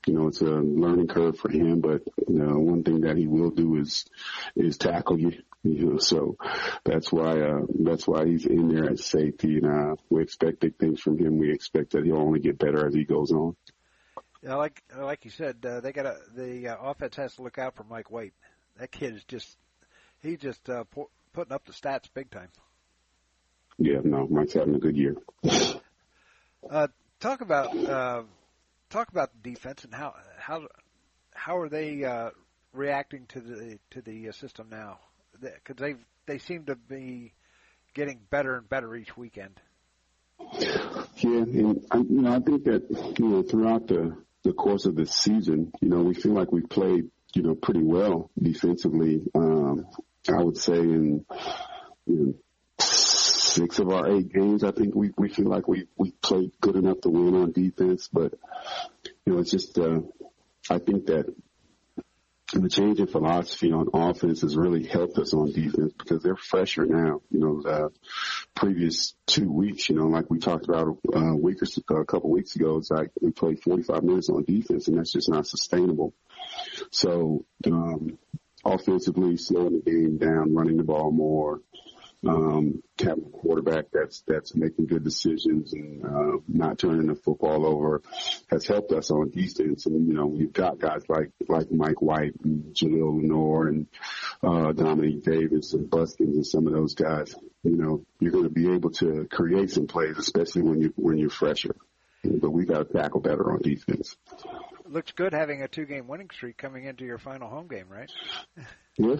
you 0.06 0.14
know 0.14 0.28
it's 0.28 0.40
a 0.40 0.46
learning 0.46 1.08
curve 1.08 1.38
for 1.38 1.50
him. 1.50 1.80
But 1.80 2.02
you 2.28 2.38
know 2.38 2.58
one 2.58 2.82
thing 2.82 3.02
that 3.02 3.16
he 3.16 3.26
will 3.26 3.50
do 3.50 3.76
is 3.76 4.04
is 4.56 4.78
tackle 4.78 5.18
you. 5.18 5.32
You 5.62 5.92
know, 5.92 5.98
so 5.98 6.36
that's 6.84 7.10
why 7.10 7.40
uh, 7.40 7.60
that's 7.80 8.06
why 8.06 8.26
he's 8.26 8.44
in 8.44 8.68
there 8.68 8.90
at 8.90 8.98
safety, 8.98 9.56
and 9.56 9.66
uh, 9.66 9.96
we 10.10 10.22
expect 10.22 10.60
big 10.60 10.76
things 10.76 11.00
from 11.00 11.18
him. 11.18 11.38
We 11.38 11.52
expect 11.52 11.92
that 11.92 12.04
he'll 12.04 12.18
only 12.18 12.40
get 12.40 12.58
better 12.58 12.86
as 12.86 12.94
he 12.94 13.04
goes 13.04 13.32
on. 13.32 13.56
Yeah, 14.42 14.56
like 14.56 14.82
like 14.94 15.24
you 15.24 15.30
said, 15.30 15.64
uh, 15.64 15.80
they 15.80 15.92
got 15.92 16.16
the 16.36 16.68
uh, 16.68 16.76
offense 16.82 17.16
has 17.16 17.36
to 17.36 17.42
look 17.42 17.56
out 17.56 17.76
for 17.76 17.84
Mike 17.84 18.10
White. 18.10 18.34
That 18.78 18.90
kid 18.90 19.14
is 19.14 19.24
just 19.24 19.56
he's 20.20 20.38
just 20.38 20.68
uh, 20.68 20.84
putting 21.32 21.52
up 21.52 21.64
the 21.64 21.72
stats 21.72 22.10
big 22.12 22.30
time 22.30 22.50
yeah, 23.78 24.00
no, 24.04 24.26
Mike's 24.28 24.54
having 24.54 24.74
a 24.74 24.78
good 24.78 24.96
year. 24.96 25.16
uh, 26.70 26.88
talk 27.20 27.40
about 27.40 27.76
uh, 27.76 28.22
talk 28.90 29.08
about 29.08 29.30
the 29.34 29.50
defense 29.50 29.84
and 29.84 29.94
how 29.94 30.14
how 30.38 30.66
how 31.34 31.58
are 31.58 31.68
they 31.68 32.04
uh, 32.04 32.30
reacting 32.72 33.26
to 33.26 33.40
the 33.40 33.78
to 33.90 34.02
the 34.02 34.28
uh, 34.28 34.32
system 34.32 34.68
now? 34.70 34.98
Because 35.40 35.76
they 35.76 35.96
they 36.26 36.38
seem 36.38 36.64
to 36.66 36.76
be 36.76 37.32
getting 37.94 38.20
better 38.30 38.56
and 38.56 38.68
better 38.68 38.94
each 38.94 39.16
weekend. 39.16 39.60
Yeah, 41.16 41.42
and 41.42 41.86
I, 41.90 41.98
you 41.98 42.22
know 42.22 42.34
I 42.34 42.40
think 42.40 42.64
that 42.64 43.14
you 43.18 43.28
know 43.28 43.42
throughout 43.42 43.88
the 43.88 44.16
the 44.44 44.52
course 44.52 44.86
of 44.86 44.94
the 44.94 45.06
season, 45.06 45.72
you 45.80 45.88
know 45.88 46.02
we 46.02 46.14
feel 46.14 46.32
like 46.32 46.52
we've 46.52 46.68
played 46.68 47.10
you 47.34 47.42
know 47.42 47.54
pretty 47.54 47.82
well 47.82 48.30
defensively. 48.40 49.22
Um, 49.34 49.86
I 50.28 50.42
would 50.42 50.56
say 50.56 50.78
in 50.78 51.24
know, 52.06 52.34
six 53.54 53.78
of 53.78 53.88
our 53.88 54.10
eight 54.10 54.32
games, 54.32 54.64
I 54.64 54.72
think 54.72 54.94
we, 54.94 55.12
we 55.16 55.28
feel 55.28 55.48
like 55.48 55.68
we, 55.68 55.86
we 55.96 56.10
played 56.22 56.52
good 56.60 56.76
enough 56.76 57.00
to 57.02 57.08
win 57.08 57.34
on 57.34 57.52
defense. 57.52 58.08
But, 58.12 58.34
you 59.24 59.32
know, 59.32 59.38
it's 59.38 59.50
just, 59.50 59.78
uh, 59.78 60.00
I 60.68 60.78
think 60.78 61.06
that 61.06 61.32
the 62.52 62.68
change 62.68 63.00
in 63.00 63.06
philosophy 63.06 63.72
on 63.72 63.88
offense 63.94 64.42
has 64.42 64.56
really 64.56 64.84
helped 64.84 65.18
us 65.18 65.32
on 65.34 65.52
defense 65.52 65.92
because 65.96 66.22
they're 66.22 66.36
fresher 66.36 66.84
now. 66.84 67.20
You 67.30 67.40
know, 67.40 67.62
the 67.62 67.90
previous 68.54 69.14
two 69.26 69.50
weeks, 69.50 69.88
you 69.88 69.96
know, 69.96 70.06
like 70.06 70.30
we 70.30 70.38
talked 70.38 70.68
about 70.68 70.98
uh, 71.14 71.18
a 71.18 71.36
week 71.36 71.58
or 71.88 72.00
a 72.00 72.06
couple 72.06 72.30
weeks 72.30 72.56
ago, 72.56 72.76
it's 72.76 72.90
like 72.90 73.10
we 73.20 73.30
played 73.30 73.62
45 73.62 74.02
minutes 74.02 74.28
on 74.28 74.44
defense 74.44 74.88
and 74.88 74.98
that's 74.98 75.12
just 75.12 75.30
not 75.30 75.46
sustainable. 75.46 76.12
So, 76.90 77.44
um, 77.66 78.18
offensively, 78.64 79.36
slowing 79.36 79.80
the 79.84 79.90
game 79.90 80.18
down, 80.18 80.54
running 80.54 80.76
the 80.76 80.84
ball 80.84 81.10
more, 81.10 81.60
um, 82.26 82.82
a 83.00 83.16
quarterback 83.32 83.86
that's 83.92 84.22
that's 84.26 84.54
making 84.54 84.86
good 84.86 85.04
decisions 85.04 85.72
and 85.72 86.04
uh, 86.04 86.38
not 86.48 86.78
turning 86.78 87.06
the 87.06 87.14
football 87.14 87.66
over 87.66 88.02
has 88.50 88.66
helped 88.66 88.92
us 88.92 89.10
on 89.10 89.30
defense. 89.30 89.86
And 89.86 90.06
you 90.06 90.14
know 90.14 90.26
we've 90.26 90.52
got 90.52 90.78
guys 90.78 91.02
like 91.08 91.30
like 91.48 91.70
Mike 91.70 92.00
White 92.00 92.34
and 92.42 92.74
Jaleel 92.74 93.20
Lenoir 93.20 93.68
and 93.68 93.86
uh, 94.42 94.72
Dominique 94.72 95.24
Davis 95.24 95.74
and 95.74 95.90
Buskins 95.90 96.36
and 96.36 96.46
some 96.46 96.66
of 96.66 96.72
those 96.72 96.94
guys. 96.94 97.34
You 97.62 97.76
know 97.76 98.04
you're 98.20 98.32
going 98.32 98.44
to 98.44 98.50
be 98.50 98.72
able 98.72 98.90
to 98.92 99.26
create 99.30 99.70
some 99.70 99.86
plays, 99.86 100.16
especially 100.18 100.62
when 100.62 100.80
you 100.80 100.92
when 100.96 101.18
you're 101.18 101.30
fresher. 101.30 101.74
But 102.24 102.50
we 102.50 102.64
got 102.64 102.78
to 102.78 102.84
tackle 102.84 103.20
better 103.20 103.52
on 103.52 103.60
defense. 103.60 104.16
Looks 104.86 105.12
good 105.12 105.34
having 105.34 105.62
a 105.62 105.68
two-game 105.68 106.08
winning 106.08 106.30
streak 106.32 106.56
coming 106.56 106.86
into 106.86 107.04
your 107.04 107.18
final 107.18 107.48
home 107.48 107.68
game, 107.68 107.86
right? 107.88 108.10
yeah, 108.96 109.16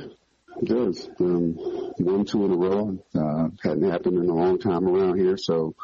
it 0.60 0.68
does. 0.68 1.08
Um, 1.20 1.54
one, 1.98 2.24
two 2.24 2.44
in 2.44 2.52
a 2.52 2.56
row. 2.56 2.98
Uh, 3.14 3.48
hadn't 3.62 3.90
happened 3.90 4.18
in 4.18 4.28
a 4.28 4.34
long 4.34 4.58
time 4.58 4.86
around 4.86 5.18
here. 5.18 5.36
So, 5.36 5.74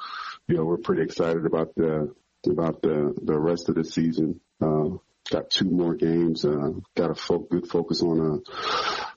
you 0.48 0.56
know, 0.56 0.64
we're 0.64 0.78
pretty 0.78 1.02
excited 1.02 1.46
about 1.46 1.74
the, 1.74 2.14
about 2.48 2.82
the, 2.82 3.14
the 3.22 3.38
rest 3.38 3.68
of 3.68 3.74
the 3.74 3.84
season. 3.84 4.40
Uh, 4.60 4.98
got 5.30 5.50
two 5.50 5.70
more 5.70 5.94
games. 5.94 6.44
Uh, 6.44 6.72
got 6.94 7.10
a 7.10 7.14
fo- 7.14 7.38
good 7.38 7.68
focus 7.68 8.02
on 8.02 8.42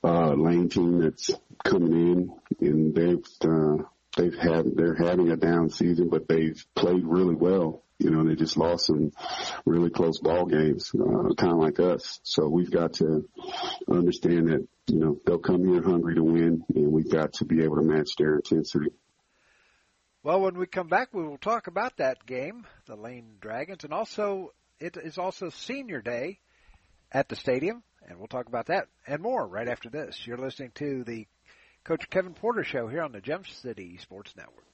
a, 0.02 0.06
uh, 0.06 0.34
lane 0.34 0.68
team 0.68 1.00
that's 1.00 1.30
coming 1.64 1.92
in 1.92 2.66
and 2.66 2.94
they've, 2.94 3.26
uh, 3.42 3.82
they've 4.16 4.34
had, 4.34 4.76
they're 4.76 4.94
having 4.94 5.30
a 5.30 5.36
down 5.36 5.70
season, 5.70 6.08
but 6.08 6.28
they've 6.28 6.64
played 6.74 7.04
really 7.04 7.34
well. 7.34 7.82
You 7.98 8.10
know, 8.10 8.24
they 8.24 8.34
just 8.34 8.56
lost 8.56 8.86
some 8.86 9.12
really 9.64 9.90
close 9.90 10.18
ball 10.18 10.46
games, 10.46 10.90
uh, 10.94 11.34
kind 11.34 11.52
of 11.52 11.58
like 11.58 11.78
us. 11.78 12.20
So 12.24 12.48
we've 12.48 12.70
got 12.70 12.94
to 12.94 13.28
understand 13.88 14.48
that, 14.48 14.66
you 14.88 14.98
know, 14.98 15.20
they'll 15.24 15.38
come 15.38 15.64
here 15.64 15.82
hungry 15.82 16.16
to 16.16 16.22
win 16.22 16.64
and 16.74 16.92
we've 16.92 17.10
got 17.10 17.34
to 17.34 17.44
be 17.44 17.62
able 17.62 17.76
to 17.76 17.82
match 17.82 18.16
their 18.18 18.36
intensity. 18.36 18.90
Well, 20.24 20.40
when 20.40 20.58
we 20.58 20.66
come 20.66 20.88
back, 20.88 21.12
we 21.12 21.22
will 21.22 21.38
talk 21.38 21.66
about 21.66 21.98
that 21.98 22.24
game, 22.26 22.66
the 22.86 22.96
Lane 22.96 23.36
Dragons, 23.40 23.84
and 23.84 23.92
also 23.92 24.52
it 24.80 24.96
is 24.96 25.18
also 25.18 25.50
Senior 25.50 26.00
Day 26.00 26.40
at 27.12 27.28
the 27.28 27.36
stadium, 27.36 27.82
and 28.08 28.18
we'll 28.18 28.26
talk 28.26 28.46
about 28.48 28.66
that 28.66 28.88
and 29.06 29.22
more 29.22 29.46
right 29.46 29.68
after 29.68 29.88
this. 29.88 30.26
You're 30.26 30.38
listening 30.38 30.72
to 30.76 31.04
the 31.04 31.26
Coach 31.84 32.08
Kevin 32.08 32.32
Porter 32.32 32.64
Show 32.64 32.88
here 32.88 33.02
on 33.02 33.12
the 33.12 33.20
Gem 33.20 33.42
City 33.44 33.98
Sports 33.98 34.32
Network. 34.38 34.64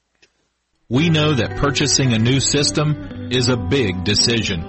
We 0.89 1.11
know 1.11 1.33
that 1.35 1.57
purchasing 1.57 2.13
a 2.13 2.19
new 2.21 2.39
system 2.39 3.31
is 3.33 3.49
a 3.49 3.57
big 3.57 4.05
decision. 4.05 4.61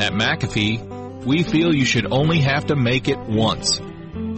At 0.00 0.14
McAfee, 0.14 1.26
we 1.26 1.42
feel 1.42 1.74
you 1.74 1.84
should 1.84 2.10
only 2.10 2.40
have 2.40 2.68
to 2.68 2.76
make 2.76 3.08
it 3.08 3.18
once. 3.18 3.82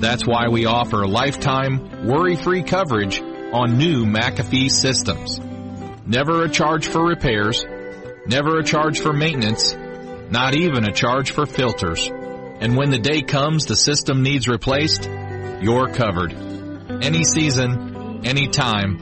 That's 0.00 0.26
why 0.26 0.48
we 0.48 0.66
offer 0.66 1.06
lifetime, 1.06 2.04
worry-free 2.04 2.64
coverage 2.64 3.22
on 3.22 3.78
new 3.78 4.06
McAfee 4.06 4.68
systems. 4.68 5.38
Never 6.04 6.42
a 6.42 6.48
charge 6.48 6.88
for 6.88 7.06
repairs, 7.06 7.64
never 8.26 8.58
a 8.58 8.64
charge 8.64 8.98
for 8.98 9.12
maintenance, 9.12 9.72
not 10.30 10.56
even 10.56 10.82
a 10.82 10.92
charge 10.92 11.30
for 11.30 11.46
filters. 11.46 12.10
And 12.10 12.76
when 12.76 12.90
the 12.90 12.98
day 12.98 13.22
comes 13.22 13.66
the 13.66 13.76
system 13.76 14.24
needs 14.24 14.48
replaced, 14.48 15.08
you're 15.60 15.86
covered. 15.86 16.49
Any 17.02 17.24
season, 17.24 18.20
any 18.24 18.48
time, 18.48 18.98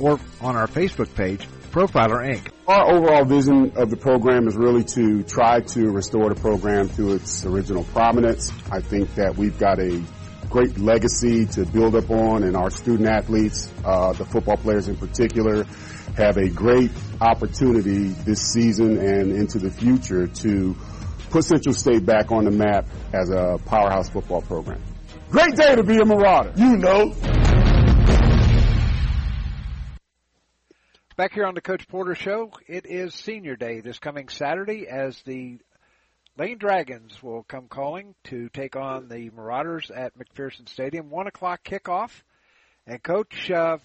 or 0.00 0.18
on 0.40 0.56
our 0.56 0.66
Facebook 0.66 1.14
page, 1.14 1.46
Profiler 1.70 2.34
Inc. 2.34 2.50
Our 2.68 2.94
overall 2.94 3.24
vision 3.24 3.72
of 3.76 3.90
the 3.90 3.96
program 3.96 4.46
is 4.46 4.56
really 4.56 4.84
to 4.84 5.22
try 5.24 5.60
to 5.60 5.90
restore 5.90 6.32
the 6.32 6.40
program 6.40 6.88
to 6.90 7.14
its 7.14 7.44
original 7.44 7.84
prominence. 7.84 8.52
I 8.70 8.80
think 8.80 9.14
that 9.16 9.36
we've 9.36 9.58
got 9.58 9.80
a 9.80 10.02
great 10.48 10.78
legacy 10.78 11.46
to 11.46 11.66
build 11.66 11.96
up 11.96 12.10
on 12.10 12.44
and 12.44 12.56
our 12.56 12.70
student 12.70 13.08
athletes, 13.08 13.72
uh, 13.84 14.12
the 14.12 14.24
football 14.24 14.56
players 14.56 14.88
in 14.88 14.96
particular, 14.96 15.64
have 16.16 16.36
a 16.36 16.48
great 16.48 16.92
opportunity 17.20 18.08
this 18.08 18.40
season 18.52 18.98
and 18.98 19.32
into 19.32 19.58
the 19.58 19.70
future 19.70 20.28
to 20.28 20.76
put 21.30 21.44
Central 21.44 21.74
State 21.74 22.06
back 22.06 22.30
on 22.30 22.44
the 22.44 22.52
map 22.52 22.86
as 23.12 23.30
a 23.30 23.58
powerhouse 23.66 24.08
football 24.08 24.42
program. 24.42 24.80
Great 25.28 25.56
day 25.56 25.74
to 25.74 25.82
be 25.82 25.96
a 25.96 26.04
Marauder. 26.04 26.52
You 26.56 26.76
know. 26.76 27.33
Back 31.16 31.34
here 31.34 31.46
on 31.46 31.54
the 31.54 31.60
Coach 31.60 31.86
Porter 31.86 32.16
Show, 32.16 32.50
it 32.66 32.86
is 32.86 33.14
Senior 33.14 33.54
Day 33.54 33.80
this 33.80 34.00
coming 34.00 34.28
Saturday 34.28 34.88
as 34.88 35.16
the 35.22 35.58
Lane 36.36 36.58
Dragons 36.58 37.22
will 37.22 37.44
come 37.44 37.68
calling 37.68 38.16
to 38.24 38.48
take 38.48 38.74
on 38.74 39.06
the 39.06 39.30
Marauders 39.30 39.92
at 39.92 40.18
McPherson 40.18 40.68
Stadium. 40.68 41.10
One 41.10 41.28
o'clock 41.28 41.62
kickoff. 41.62 42.10
And 42.84 43.00
Coach, 43.00 43.48
uh, 43.48 43.78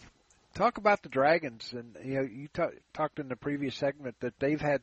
talk 0.56 0.80
about 0.80 1.04
the 1.04 1.10
Dragons. 1.10 1.72
And 1.72 1.96
you 2.04 2.16
know, 2.16 2.22
you 2.24 2.48
t- 2.52 2.80
talked 2.96 3.20
in 3.20 3.28
the 3.28 3.36
previous 3.36 3.76
segment 3.76 4.16
that 4.22 4.40
they've 4.40 4.60
had 4.60 4.82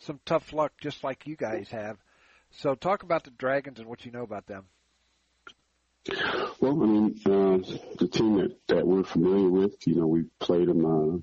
some 0.00 0.20
tough 0.26 0.52
luck, 0.52 0.72
just 0.78 1.02
like 1.02 1.26
you 1.26 1.34
guys 1.34 1.70
have. 1.70 1.96
So 2.50 2.74
talk 2.74 3.04
about 3.04 3.24
the 3.24 3.30
Dragons 3.30 3.78
and 3.78 3.88
what 3.88 4.04
you 4.04 4.12
know 4.12 4.22
about 4.22 4.46
them. 4.46 4.66
Well, 6.60 6.72
I 6.72 6.86
mean, 6.86 7.20
uh, 7.24 7.56
the 7.98 8.06
team 8.06 8.36
that, 8.36 8.54
that 8.68 8.86
we're 8.86 9.02
familiar 9.02 9.48
with, 9.48 9.76
you 9.86 9.94
know, 9.94 10.06
we 10.06 10.24
played 10.40 10.68
them 10.68 10.84
uh, 10.84 11.18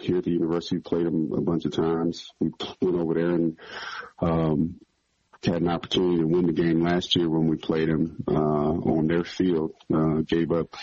here 0.00 0.18
at 0.18 0.24
the 0.24 0.30
university, 0.30 0.76
We 0.76 0.82
played 0.82 1.06
them 1.06 1.32
a 1.32 1.40
bunch 1.40 1.64
of 1.64 1.72
times. 1.72 2.30
We 2.40 2.52
went 2.80 2.96
over 2.96 3.14
there 3.14 3.30
and 3.30 3.56
um, 4.20 4.80
had 5.44 5.62
an 5.62 5.68
opportunity 5.68 6.18
to 6.18 6.26
win 6.26 6.46
the 6.46 6.52
game 6.52 6.82
last 6.82 7.16
year 7.16 7.28
when 7.28 7.48
we 7.48 7.56
played 7.56 7.88
them 7.88 8.24
uh, 8.28 8.32
on 8.32 9.06
their 9.06 9.24
field. 9.24 9.72
Uh, 9.92 10.22
gave 10.26 10.52
up 10.52 10.74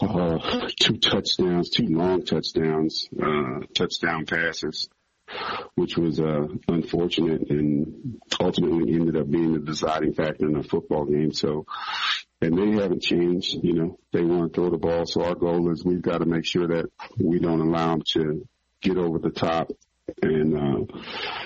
uh, 0.00 0.68
two 0.80 0.96
touchdowns, 0.98 1.70
two 1.70 1.86
long 1.86 2.24
touchdowns, 2.24 3.08
uh, 3.20 3.60
touchdown 3.74 4.26
passes, 4.26 4.88
which 5.74 5.96
was 5.96 6.20
uh, 6.20 6.46
unfortunate 6.68 7.50
and 7.50 8.20
ultimately 8.40 8.94
ended 8.94 9.16
up 9.16 9.30
being 9.30 9.54
the 9.54 9.60
deciding 9.60 10.14
factor 10.14 10.46
in 10.46 10.52
the 10.52 10.62
football 10.62 11.06
game. 11.06 11.32
So 11.32 11.66
and 12.40 12.58
they 12.58 12.82
haven't 12.82 13.02
changed. 13.02 13.58
You 13.62 13.72
know, 13.74 13.98
they 14.12 14.22
want 14.22 14.52
to 14.52 14.60
throw 14.60 14.70
the 14.70 14.78
ball. 14.78 15.06
So 15.06 15.24
our 15.24 15.34
goal 15.34 15.72
is 15.72 15.84
we've 15.84 16.02
got 16.02 16.18
to 16.18 16.26
make 16.26 16.44
sure 16.44 16.68
that 16.68 16.86
we 17.18 17.38
don't 17.38 17.60
allow 17.60 17.92
them 17.92 18.02
to 18.12 18.46
get 18.80 18.98
over 18.98 19.18
the 19.18 19.30
top 19.30 19.70
and 20.22 20.56
uh, 20.56 20.98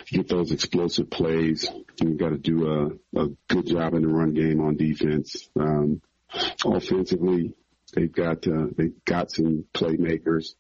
get 0.07 0.29
those 0.29 0.51
explosive 0.51 1.11
plays. 1.11 1.71
We've 2.03 2.19
got 2.19 2.31
to 2.31 2.39
do 2.39 2.99
a, 3.15 3.21
a 3.21 3.29
good 3.49 3.67
job 3.67 3.95
in 3.95 4.03
the 4.03 4.09
run 4.09 4.35
game 4.35 4.61
on 4.61 4.77
defense. 4.77 5.49
Um, 5.59 6.03
offensively, 6.65 7.55
they've 7.95 8.13
got 8.13 8.47
uh, 8.47 8.67
they've 8.77 9.05
got 9.05 9.31
some 9.31 9.65
playmakers, 9.73 10.55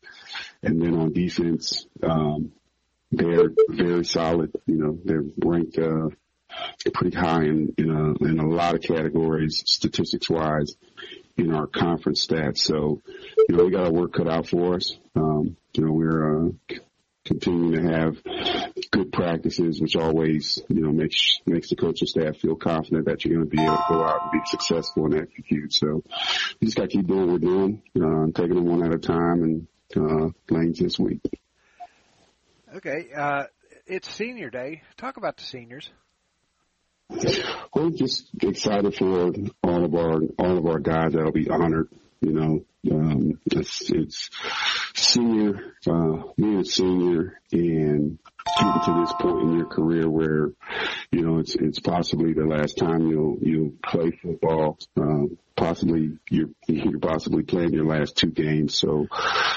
and 0.62 0.80
then 0.80 0.94
on 0.94 1.12
defense, 1.12 1.86
um, 2.02 2.52
they're 3.10 3.50
very 3.68 4.04
solid. 4.04 4.52
You 4.66 4.76
know, 4.76 4.98
they're 5.04 5.24
ranked. 5.44 5.78
Uh, 5.78 6.08
pretty 6.94 7.16
high 7.16 7.44
in 7.44 7.74
in 7.78 7.90
a, 7.90 8.24
in 8.24 8.38
a 8.38 8.48
lot 8.48 8.74
of 8.74 8.82
categories, 8.82 9.62
statistics 9.66 10.28
wise, 10.30 10.76
in 11.36 11.54
our 11.54 11.66
conference 11.66 12.26
stats. 12.26 12.58
So, 12.58 13.00
you 13.48 13.56
know, 13.56 13.64
we 13.64 13.70
got 13.70 13.86
our 13.86 13.92
work 13.92 14.14
cut 14.14 14.28
out 14.28 14.48
for 14.48 14.74
us. 14.74 14.96
Um, 15.14 15.56
you 15.74 15.84
know, 15.84 15.92
we're 15.92 16.46
uh, 16.46 16.50
continuing 17.24 17.72
to 17.72 17.92
have 17.92 18.16
good 18.90 19.12
practices, 19.12 19.80
which 19.80 19.96
always, 19.96 20.60
you 20.68 20.82
know, 20.82 20.92
makes 20.92 21.40
makes 21.46 21.68
the 21.68 21.76
coaching 21.76 22.08
staff 22.08 22.38
feel 22.38 22.56
confident 22.56 23.06
that 23.06 23.24
you're 23.24 23.36
going 23.36 23.50
to 23.50 23.56
be 23.56 23.62
able 23.62 23.76
to 23.76 23.84
go 23.88 24.04
out 24.04 24.22
and 24.22 24.32
be 24.32 24.46
successful 24.46 25.06
and 25.06 25.14
execute. 25.14 25.72
So, 25.72 26.02
we 26.60 26.66
just 26.66 26.76
got 26.76 26.90
to 26.90 26.96
keep 26.96 27.06
doing 27.06 27.20
what 27.20 27.28
we're 27.28 27.38
doing, 27.38 27.82
uh, 27.96 28.26
taking 28.34 28.56
them 28.56 28.64
one 28.64 28.84
at 28.84 28.94
a 28.94 28.98
time, 28.98 29.42
and 29.42 29.68
uh, 29.96 30.30
playing 30.46 30.74
this 30.78 30.98
week. 30.98 31.20
Okay, 32.78 33.08
uh, 33.12 33.42
it's 33.88 34.08
senior 34.08 34.50
day. 34.50 34.82
Talk 34.96 35.16
about 35.16 35.36
the 35.36 35.42
seniors. 35.42 35.90
We're 37.74 37.90
just 37.90 38.30
excited 38.40 38.94
for 38.94 39.32
all 39.64 39.84
of 39.84 39.94
our 39.96 40.20
all 40.38 40.58
of 40.58 40.64
our 40.64 40.78
guys 40.78 41.14
that'll 41.14 41.32
be 41.32 41.50
honored. 41.50 41.88
You 42.20 42.32
know, 42.32 42.64
um, 42.92 43.40
it's 43.46 43.90
it's 43.90 44.30
senior, 44.94 45.74
uh, 45.90 46.22
being 46.36 46.60
a 46.60 46.64
senior 46.64 47.40
and 47.50 48.20
getting 48.58 48.80
to 48.84 49.00
this 49.00 49.12
point 49.20 49.42
in 49.42 49.56
your 49.56 49.66
career 49.66 50.08
where 50.08 50.50
you 51.10 51.22
know 51.22 51.38
it's 51.38 51.54
it's 51.54 51.80
possibly 51.80 52.32
the 52.32 52.44
last 52.46 52.78
time 52.78 53.08
you'll 53.08 53.38
you'll 53.40 53.72
play 53.84 54.10
football. 54.10 54.78
Uh, 55.00 55.34
possibly 55.56 56.18
you're 56.30 56.50
you're 56.66 57.00
possibly 57.00 57.42
playing 57.42 57.72
your 57.72 57.86
last 57.86 58.16
two 58.16 58.30
games. 58.30 58.78
So 58.78 59.06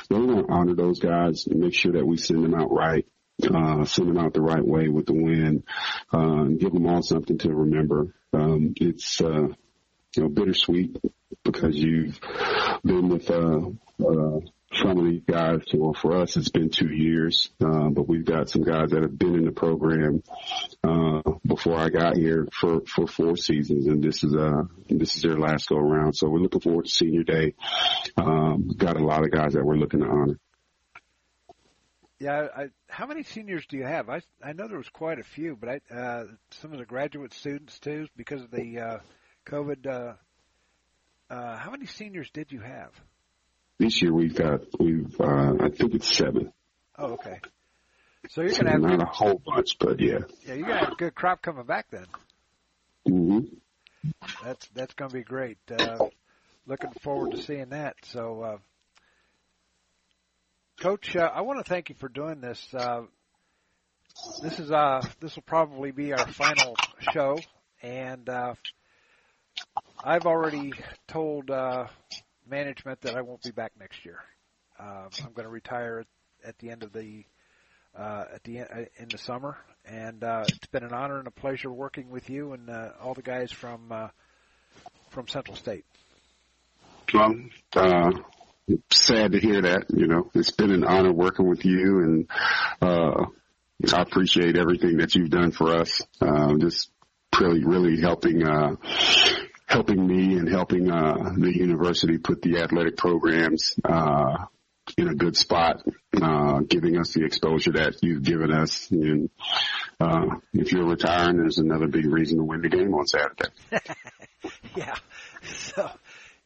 we 0.09 0.17
want 0.17 0.47
to 0.47 0.53
honor 0.53 0.75
those 0.75 0.99
guys 0.99 1.47
and 1.47 1.59
make 1.59 1.75
sure 1.75 1.93
that 1.93 2.05
we 2.05 2.17
send 2.17 2.43
them 2.43 2.55
out 2.55 2.71
right 2.71 3.05
uh, 3.49 3.85
send 3.85 4.09
them 4.09 4.17
out 4.17 4.33
the 4.33 4.41
right 4.41 4.65
way 4.65 4.87
with 4.87 5.05
the 5.05 5.13
win, 5.13 5.63
uh, 6.13 6.19
and 6.19 6.59
give 6.59 6.73
them 6.73 6.87
all 6.87 7.01
something 7.01 7.37
to 7.39 7.53
remember. 7.53 8.13
Um, 8.33 8.73
it's, 8.77 9.21
uh, 9.21 9.47
you 10.15 10.23
know, 10.23 10.29
bittersweet 10.29 10.97
because 11.43 11.75
you've 11.75 12.19
been 12.83 13.09
with, 13.09 13.29
uh, 13.29 13.61
uh, 14.05 14.39
some 14.73 14.97
of 14.97 15.05
these 15.05 15.23
guys, 15.27 15.59
well, 15.73 15.93
for 15.93 16.21
us, 16.21 16.37
it's 16.37 16.49
been 16.49 16.69
two 16.69 16.89
years, 16.89 17.49
uh, 17.63 17.89
but 17.89 18.07
we've 18.07 18.25
got 18.25 18.49
some 18.49 18.63
guys 18.63 18.91
that 18.91 19.01
have 19.01 19.17
been 19.17 19.35
in 19.35 19.45
the 19.45 19.51
program, 19.51 20.23
uh, 20.83 21.21
before 21.45 21.77
I 21.77 21.89
got 21.89 22.15
here 22.15 22.47
for, 22.59 22.81
for 22.85 23.07
four 23.07 23.35
seasons. 23.35 23.87
And 23.87 24.03
this 24.03 24.23
is, 24.23 24.33
uh, 24.33 24.63
this 24.89 25.15
is 25.15 25.23
their 25.23 25.37
last 25.37 25.67
go 25.67 25.75
around. 25.75 26.13
So 26.13 26.29
we're 26.29 26.39
looking 26.39 26.61
forward 26.61 26.85
to 26.85 26.91
senior 26.91 27.23
day. 27.23 27.55
Um, 28.17 28.71
got 28.77 28.97
a 28.97 29.05
lot 29.05 29.23
of 29.23 29.31
guys 29.31 29.53
that 29.53 29.65
we're 29.65 29.75
looking 29.75 29.99
to 30.01 30.07
honor. 30.07 30.39
Yeah, 32.19 32.47
I, 32.55 32.65
how 32.87 33.07
many 33.07 33.23
seniors 33.23 33.65
do 33.65 33.77
you 33.77 33.83
have? 33.83 34.07
I 34.07 34.21
I 34.43 34.53
know 34.53 34.67
there 34.67 34.77
was 34.77 34.89
quite 34.89 35.17
a 35.17 35.23
few, 35.23 35.57
but 35.59 35.69
I 35.69 35.95
uh, 35.95 36.25
some 36.51 36.71
of 36.71 36.77
the 36.77 36.85
graduate 36.85 37.33
students 37.33 37.79
too 37.79 38.07
because 38.15 38.43
of 38.43 38.51
the 38.51 38.79
uh, 38.79 38.97
COVID. 39.47 39.87
Uh, 39.87 40.13
uh, 41.33 41.57
how 41.57 41.71
many 41.71 41.87
seniors 41.87 42.29
did 42.29 42.51
you 42.51 42.59
have? 42.59 42.91
This 43.81 43.99
year 43.99 44.13
we've 44.13 44.35
got 44.35 44.61
we've 44.79 45.19
uh, 45.19 45.55
I 45.59 45.69
think 45.69 45.95
it's 45.95 46.15
seven. 46.15 46.53
Oh, 46.99 47.13
okay. 47.13 47.39
So 48.29 48.41
you're 48.41 48.51
gonna 48.51 48.69
have 48.69 48.81
not 48.81 48.91
good, 48.91 49.01
a 49.01 49.05
whole 49.05 49.41
bunch, 49.43 49.79
but 49.79 49.99
yeah. 49.99 50.19
Yeah, 50.45 50.53
you're 50.53 50.67
gonna 50.67 50.81
have 50.81 50.91
a 50.91 50.97
good 50.97 51.15
crop 51.15 51.41
coming 51.41 51.65
back 51.65 51.87
then. 51.89 52.05
Mm-hmm. 53.07 54.11
That's 54.43 54.67
that's 54.75 54.93
gonna 54.93 55.11
be 55.11 55.23
great. 55.23 55.57
Uh, 55.67 55.97
looking 56.67 56.91
forward 57.01 57.31
to 57.31 57.41
seeing 57.41 57.69
that. 57.69 57.95
So. 58.03 58.41
Uh, 58.41 58.57
Coach, 60.79 61.15
uh, 61.15 61.31
I 61.33 61.41
want 61.41 61.65
to 61.65 61.67
thank 61.67 61.89
you 61.89 61.95
for 61.99 62.07
doing 62.07 62.39
this. 62.39 62.63
Uh, 62.73 63.01
this 64.43 64.59
is 64.59 64.71
uh, 64.71 65.01
this 65.19 65.35
will 65.35 65.43
probably 65.43 65.89
be 65.89 66.13
our 66.13 66.27
final 66.27 66.75
show, 67.13 67.39
and 67.81 68.29
uh, 68.29 68.53
I've 70.03 70.27
already 70.27 70.73
told 71.07 71.49
uh, 71.49 71.87
management 72.51 73.01
that 73.01 73.15
I 73.15 73.21
won't 73.21 73.41
be 73.41 73.51
back 73.51 73.71
next 73.79 74.05
year. 74.05 74.19
Uh, 74.79 75.07
I'm 75.23 75.33
going 75.33 75.45
to 75.45 75.49
retire 75.49 76.05
at 76.45 76.57
the 76.59 76.69
end 76.69 76.83
of 76.83 76.91
the 76.93 77.23
uh, 77.97 78.25
at 78.35 78.43
the 78.43 78.59
uh, 78.59 78.85
in 78.97 79.09
the 79.09 79.17
summer, 79.17 79.57
and 79.85 80.23
uh, 80.23 80.43
it's 80.47 80.67
been 80.67 80.83
an 80.83 80.93
honor 80.93 81.17
and 81.17 81.27
a 81.27 81.31
pleasure 81.31 81.71
working 81.71 82.09
with 82.09 82.29
you 82.29 82.53
and 82.53 82.69
uh, 82.69 82.89
all 83.01 83.13
the 83.13 83.21
guys 83.21 83.51
from 83.51 83.91
uh, 83.91 84.09
from 85.09 85.27
Central 85.27 85.55
State. 85.55 85.85
Well, 87.13 87.35
uh, 87.75 88.11
sad 88.91 89.33
to 89.33 89.39
hear 89.39 89.61
that. 89.61 89.85
You 89.89 90.07
know, 90.07 90.29
it's 90.33 90.51
been 90.51 90.71
an 90.71 90.83
honor 90.83 91.11
working 91.11 91.47
with 91.47 91.65
you, 91.65 91.99
and 91.99 92.27
uh, 92.81 93.25
I 93.93 94.01
appreciate 94.01 94.57
everything 94.57 94.97
that 94.97 95.15
you've 95.15 95.29
done 95.29 95.51
for 95.51 95.75
us. 95.75 96.01
Uh, 96.21 96.55
just 96.57 96.89
really, 97.39 97.63
really 97.65 97.99
helping. 97.99 98.47
Uh, 98.47 98.75
helping 99.71 100.05
me 100.05 100.37
and 100.37 100.49
helping 100.49 100.91
uh, 100.91 101.31
the 101.37 101.55
university 101.55 102.17
put 102.17 102.41
the 102.41 102.57
athletic 102.57 102.97
programs 102.97 103.73
uh, 103.85 104.45
in 104.97 105.07
a 105.07 105.15
good 105.15 105.37
spot, 105.37 105.81
uh, 106.21 106.59
giving 106.59 106.97
us 106.97 107.13
the 107.13 107.23
exposure 107.23 107.71
that 107.71 107.95
you've 108.01 108.23
given 108.23 108.51
us. 108.51 108.91
And 108.91 109.29
uh, 109.99 110.25
if 110.53 110.73
you're 110.73 110.87
retiring, 110.87 111.37
there's 111.37 111.57
another 111.57 111.87
big 111.87 112.05
reason 112.05 112.37
to 112.37 112.43
win 112.43 112.61
the 112.61 112.69
game 112.69 112.93
on 112.93 113.07
Saturday. 113.07 113.49
yeah. 114.75 114.95
So, 115.43 115.89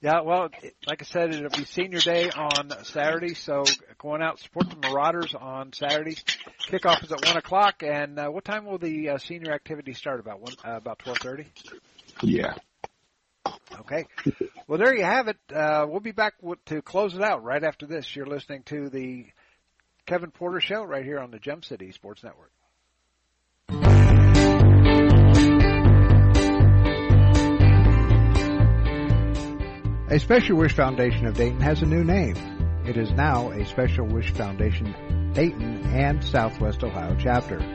Yeah, 0.02 0.22
well, 0.22 0.50
like 0.86 1.02
I 1.02 1.06
said, 1.06 1.34
it'll 1.34 1.50
be 1.50 1.66
senior 1.66 2.00
day 2.00 2.30
on 2.30 2.70
Saturday, 2.84 3.34
so 3.34 3.64
going 3.98 4.22
out 4.22 4.40
support 4.40 4.70
the 4.70 4.88
Marauders 4.88 5.34
on 5.34 5.74
Saturday. 5.74 6.16
Kickoff 6.70 7.04
is 7.04 7.12
at 7.12 7.26
one 7.26 7.38
o'clock, 7.38 7.82
and 7.82 8.20
uh, 8.20 8.28
what 8.28 8.46
time 8.46 8.66
will 8.66 8.78
the 8.78 9.10
uh, 9.10 9.18
senior 9.18 9.52
activity 9.52 9.94
start? 9.94 10.20
About 10.20 10.42
one, 10.42 10.54
uh, 10.64 10.76
about 10.76 11.00
twelve 11.00 11.18
thirty. 11.18 11.48
Yeah. 12.22 12.54
Okay. 13.82 14.06
Well, 14.68 14.80
there 14.80 14.96
you 14.96 15.04
have 15.04 15.28
it. 15.28 15.38
Uh, 15.54 15.86
we'll 15.88 16.00
be 16.00 16.12
back 16.12 16.34
with, 16.42 16.64
to 16.66 16.82
close 16.82 17.16
it 17.16 17.22
out 17.22 17.44
right 17.44 17.64
after 17.64 17.86
this. 17.86 18.16
You're 18.16 18.26
listening 18.26 18.64
to 18.64 18.90
the 18.90 19.28
Kevin 20.06 20.32
Porter 20.32 20.60
Show 20.60 20.84
right 20.84 21.04
here 21.04 21.20
on 21.20 21.32
the 21.32 21.40
Gem 21.40 21.62
City 21.62 21.92
Sports 21.92 22.24
Network. 22.24 22.52
A 30.08 30.20
Special 30.20 30.58
Wish 30.58 30.74
Foundation 30.74 31.26
of 31.26 31.34
Dayton 31.36 31.60
has 31.62 31.82
a 31.82 31.86
new 31.86 32.04
name. 32.04 32.36
It 32.86 32.96
is 32.96 33.12
now 33.12 33.52
a 33.52 33.66
Special 33.66 34.06
Wish 34.06 34.32
Foundation 34.32 35.32
Dayton 35.34 35.84
and 35.94 36.24
Southwest 36.24 36.84
Ohio 36.84 37.18
chapter. 37.20 37.75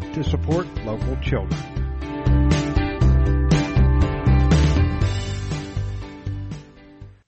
to 0.13 0.23
support 0.23 0.67
local 0.85 1.15
children. 1.17 1.59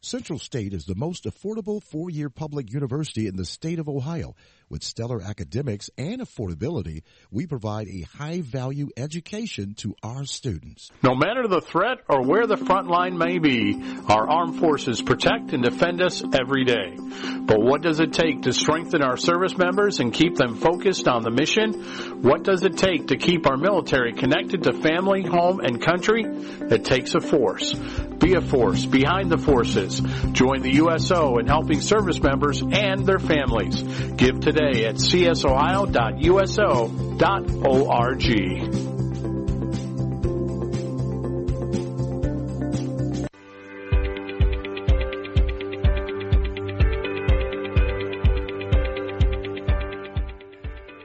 Central 0.02 0.38
State 0.38 0.74
is 0.74 0.86
the 0.86 0.94
most 0.94 1.24
affordable 1.24 1.82
four-year 1.82 2.30
public 2.30 2.72
university 2.72 3.26
in 3.26 3.36
the 3.36 3.46
state 3.46 3.80
of 3.80 3.90
Ohio. 3.90 4.36
With 4.74 4.84
stellar 4.84 5.22
academics 5.22 5.92
and 6.00 6.20
affordability, 6.20 7.04
we 7.30 7.46
provide 7.46 7.88
a 7.90 8.08
high-value 8.18 8.90
education 8.98 9.76
to 9.76 9.94
our 10.02 10.26
students. 10.26 10.90
No 11.04 11.14
matter 11.14 11.48
the 11.48 11.62
threat 11.62 12.00
or 12.10 12.26
where 12.26 12.48
the 12.48 12.58
front 12.58 12.88
line 12.88 13.16
may 13.16 13.38
be, 13.38 13.80
our 14.10 14.28
armed 14.28 14.60
forces 14.60 15.00
protect 15.00 15.54
and 15.54 15.64
defend 15.64 16.02
us 16.02 16.24
every 16.34 16.66
day. 16.66 16.98
But 17.46 17.62
what 17.62 17.84
does 17.84 18.00
it 18.00 18.14
take 18.14 18.42
to 18.44 18.52
strengthen 18.52 19.04
our 19.04 19.16
service 19.16 19.56
members 19.56 20.00
and 20.00 20.12
keep 20.12 20.38
them 20.38 20.56
focused 20.56 21.08
on 21.08 21.22
the 21.22 21.30
mission? 21.30 22.24
What 22.24 22.42
does 22.42 22.64
it 22.64 22.76
take 22.76 23.10
to 23.10 23.18
keep 23.18 23.46
our 23.46 23.58
military 23.58 24.14
connected 24.14 24.64
to 24.64 24.74
family, 24.74 25.22
home, 25.22 25.60
and 25.60 25.80
country? 25.84 26.24
It 26.26 26.84
takes 26.84 27.14
a 27.14 27.22
force. 27.22 27.76
Be 27.76 28.34
a 28.34 28.42
force 28.42 28.88
behind 28.88 29.30
the 29.30 29.38
forces. 29.38 30.02
Join 30.32 30.64
the 30.64 30.76
USO 30.78 31.38
in 31.38 31.46
helping 31.46 31.80
service 31.80 32.20
members 32.24 32.64
and 32.64 33.06
their 33.06 33.20
families. 33.20 33.84
Give 34.16 34.40
today 34.40 34.63
at 34.64 34.96
csohio.uso.org. 34.96 35.94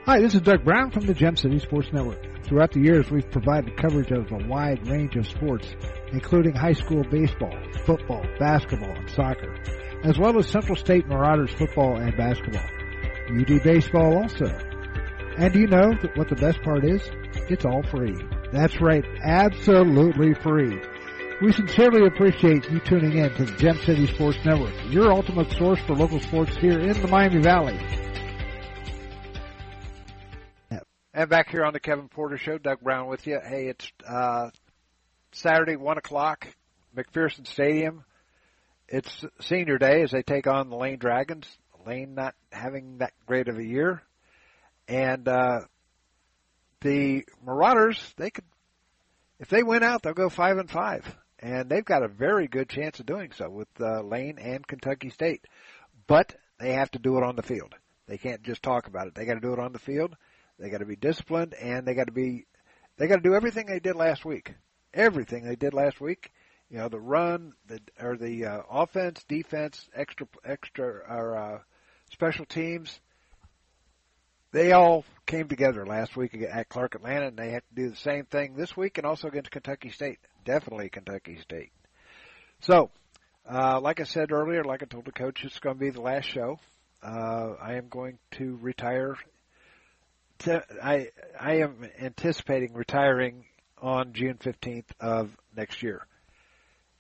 Hi, 0.06 0.20
this 0.20 0.34
is 0.34 0.40
Doug 0.40 0.64
Brown 0.64 0.90
from 0.90 1.04
the 1.04 1.12
Gem 1.12 1.36
City 1.36 1.58
Sports 1.58 1.92
Network. 1.92 2.16
Throughout 2.44 2.72
the 2.72 2.80
years, 2.80 3.10
we've 3.10 3.30
provided 3.30 3.76
coverage 3.76 4.10
of 4.10 4.32
a 4.32 4.38
wide 4.48 4.88
range 4.88 5.16
of 5.16 5.28
sports, 5.28 5.66
including 6.12 6.54
high 6.54 6.72
school 6.72 7.04
baseball, 7.10 7.54
football, 7.84 8.24
basketball, 8.38 8.96
and 8.96 9.10
soccer, 9.10 9.54
as 10.04 10.18
well 10.18 10.38
as 10.38 10.48
Central 10.48 10.76
State 10.76 11.06
Marauders 11.08 11.50
football 11.52 11.96
and 11.96 12.16
basketball. 12.16 12.77
UD 13.30 13.62
baseball 13.62 14.22
also. 14.22 14.46
And 15.36 15.52
do 15.52 15.60
you 15.60 15.66
know 15.66 15.92
what 16.14 16.28
the 16.28 16.36
best 16.36 16.60
part 16.62 16.84
is? 16.84 17.02
It's 17.48 17.64
all 17.64 17.82
free. 17.84 18.16
That's 18.52 18.80
right, 18.80 19.04
absolutely 19.22 20.34
free. 20.34 20.80
We 21.40 21.52
sincerely 21.52 22.06
appreciate 22.06 22.68
you 22.68 22.80
tuning 22.80 23.16
in 23.16 23.32
to 23.34 23.44
the 23.44 23.56
Gem 23.56 23.78
City 23.84 24.06
Sports 24.08 24.38
Network, 24.44 24.74
your 24.90 25.12
ultimate 25.12 25.50
source 25.52 25.80
for 25.86 25.94
local 25.94 26.20
sports 26.20 26.56
here 26.56 26.80
in 26.80 27.00
the 27.00 27.06
Miami 27.06 27.40
Valley. 27.40 27.78
And 31.14 31.28
back 31.28 31.50
here 31.50 31.64
on 31.64 31.72
the 31.72 31.80
Kevin 31.80 32.08
Porter 32.08 32.38
Show, 32.38 32.58
Doug 32.58 32.80
Brown 32.80 33.08
with 33.08 33.26
you. 33.26 33.40
Hey, 33.44 33.66
it's 33.66 33.90
uh, 34.06 34.50
Saturday, 35.32 35.76
1 35.76 35.98
o'clock, 35.98 36.46
McPherson 36.96 37.46
Stadium. 37.46 38.04
It's 38.88 39.24
senior 39.40 39.78
day 39.78 40.02
as 40.02 40.12
they 40.12 40.22
take 40.22 40.46
on 40.46 40.70
the 40.70 40.76
Lane 40.76 40.98
Dragons. 40.98 41.46
Lane 41.88 42.14
not 42.14 42.34
having 42.52 42.98
that 42.98 43.14
great 43.26 43.48
of 43.48 43.58
a 43.58 43.64
year. 43.64 44.02
And 44.86 45.26
uh, 45.26 45.60
the 46.82 47.24
Marauders, 47.44 47.98
they 48.16 48.30
could, 48.30 48.44
if 49.38 49.48
they 49.48 49.62
win 49.62 49.82
out, 49.82 50.02
they'll 50.02 50.12
go 50.12 50.28
5 50.28 50.58
and 50.58 50.70
5. 50.70 51.16
And 51.40 51.70
they've 51.70 51.84
got 51.84 52.02
a 52.02 52.08
very 52.08 52.46
good 52.46 52.68
chance 52.68 53.00
of 53.00 53.06
doing 53.06 53.32
so 53.32 53.48
with 53.48 53.68
uh, 53.80 54.02
Lane 54.02 54.38
and 54.38 54.66
Kentucky 54.66 55.08
State. 55.10 55.46
But 56.06 56.34
they 56.58 56.72
have 56.72 56.90
to 56.90 56.98
do 56.98 57.16
it 57.16 57.24
on 57.24 57.36
the 57.36 57.42
field. 57.42 57.74
They 58.06 58.18
can't 58.18 58.42
just 58.42 58.62
talk 58.62 58.86
about 58.86 59.06
it. 59.06 59.14
They 59.14 59.24
got 59.24 59.34
to 59.34 59.40
do 59.40 59.52
it 59.52 59.58
on 59.58 59.72
the 59.72 59.78
field. 59.78 60.14
They 60.58 60.70
got 60.70 60.78
to 60.78 60.86
be 60.86 60.96
disciplined, 60.96 61.54
and 61.54 61.86
they 61.86 61.94
got 61.94 62.06
to 62.06 62.12
be 62.12 62.46
they 62.96 63.06
got 63.06 63.16
to 63.16 63.22
do 63.22 63.34
everything 63.34 63.66
they 63.66 63.78
did 63.78 63.94
last 63.94 64.24
week. 64.24 64.54
Everything 64.92 65.44
they 65.44 65.54
did 65.54 65.72
last 65.72 66.00
week. 66.00 66.32
You 66.68 66.78
know, 66.78 66.88
the 66.88 66.98
run, 66.98 67.52
the 67.66 67.80
or 68.00 68.16
the 68.16 68.46
uh, 68.46 68.62
offense, 68.68 69.22
defense, 69.28 69.88
extra 69.94 70.26
extra 70.44 70.86
or 71.08 71.36
uh, 71.36 71.58
special 72.10 72.44
teams. 72.44 72.98
They 74.52 74.72
all 74.72 75.04
came 75.26 75.48
together 75.48 75.84
last 75.84 76.16
week 76.16 76.34
at 76.34 76.68
Clark 76.68 76.94
Atlanta, 76.94 77.28
and 77.28 77.36
they 77.36 77.50
have 77.50 77.62
to 77.68 77.74
do 77.74 77.90
the 77.90 77.96
same 77.96 78.24
thing 78.24 78.54
this 78.54 78.76
week, 78.76 78.98
and 78.98 79.06
also 79.06 79.28
against 79.28 79.50
Kentucky 79.50 79.90
State. 79.90 80.18
Definitely 80.44 80.88
Kentucky 80.88 81.38
State. 81.42 81.70
So, 82.60 82.90
uh, 83.50 83.80
like 83.80 84.00
I 84.00 84.04
said 84.04 84.32
earlier, 84.32 84.64
like 84.64 84.82
I 84.82 84.86
told 84.86 85.04
the 85.04 85.12
coach, 85.12 85.44
it's 85.44 85.58
going 85.58 85.76
to 85.76 85.80
be 85.80 85.90
the 85.90 86.00
last 86.00 86.24
show. 86.28 86.58
Uh, 87.02 87.54
I 87.60 87.74
am 87.74 87.88
going 87.88 88.18
to 88.32 88.58
retire 88.60 89.16
I 90.46 91.08
I 91.38 91.56
am 91.56 91.88
anticipating 92.00 92.74
retiring 92.74 93.44
on 93.80 94.12
June 94.12 94.34
15th 94.34 94.86
of 95.00 95.30
next 95.56 95.82
year. 95.82 96.06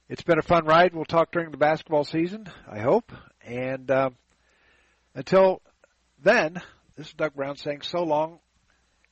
It's 0.08 0.22
been 0.22 0.38
a 0.38 0.42
fun 0.42 0.64
ride. 0.64 0.94
We'll 0.94 1.04
talk 1.04 1.30
during 1.30 1.50
the 1.50 1.56
basketball 1.56 2.04
season, 2.04 2.48
I 2.68 2.80
hope. 2.80 3.12
And 3.44 3.90
uh, 3.90 4.10
until 5.14 5.62
then, 6.22 6.60
this 6.96 7.08
is 7.08 7.12
Doug 7.12 7.34
Brown 7.34 7.56
saying 7.56 7.82
so 7.82 8.02
long, 8.02 8.38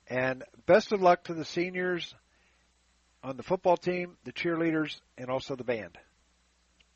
and 0.09 0.45
best 0.67 0.93
of 0.93 1.03
luck 1.03 1.25
to 1.25 1.35
the 1.35 1.45
seniors 1.45 2.15
on 3.23 3.37
the 3.37 3.43
football 3.43 3.77
team, 3.77 4.17
the 4.25 4.33
cheerleaders, 4.33 5.01
and 5.19 5.31
also 5.31 5.57
the 5.57 5.65
band. 5.65 5.99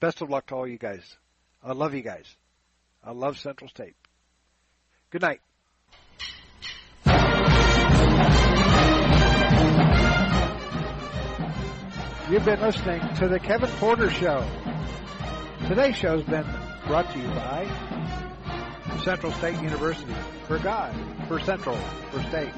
Best 0.01 0.23
of 0.23 0.31
luck 0.31 0.47
to 0.47 0.55
all 0.55 0.67
you 0.67 0.79
guys. 0.79 1.17
I 1.63 1.73
love 1.73 1.95
you 1.95 2.03
guys. 2.03 2.25
I 3.05 3.13
love 3.13 3.39
Central 3.39 3.69
State. 3.69 3.95
Good 5.11 5.23
night. 5.23 5.41
You've 12.31 12.45
been 12.45 12.61
listening 12.61 13.01
to 13.17 13.27
the 13.27 13.41
Kevin 13.41 13.71
Porter 13.79 14.09
Show. 14.09 14.49
Today's 15.67 15.97
show's 15.97 16.23
been 16.23 16.47
brought 16.87 17.11
to 17.13 17.19
you 17.19 17.27
by 17.29 18.00
Central 19.01 19.33
State 19.33 19.61
University. 19.63 20.15
For 20.47 20.59
God, 20.59 20.95
for 21.27 21.41
Central, 21.41 21.77
for 22.11 22.23
State. 22.25 22.53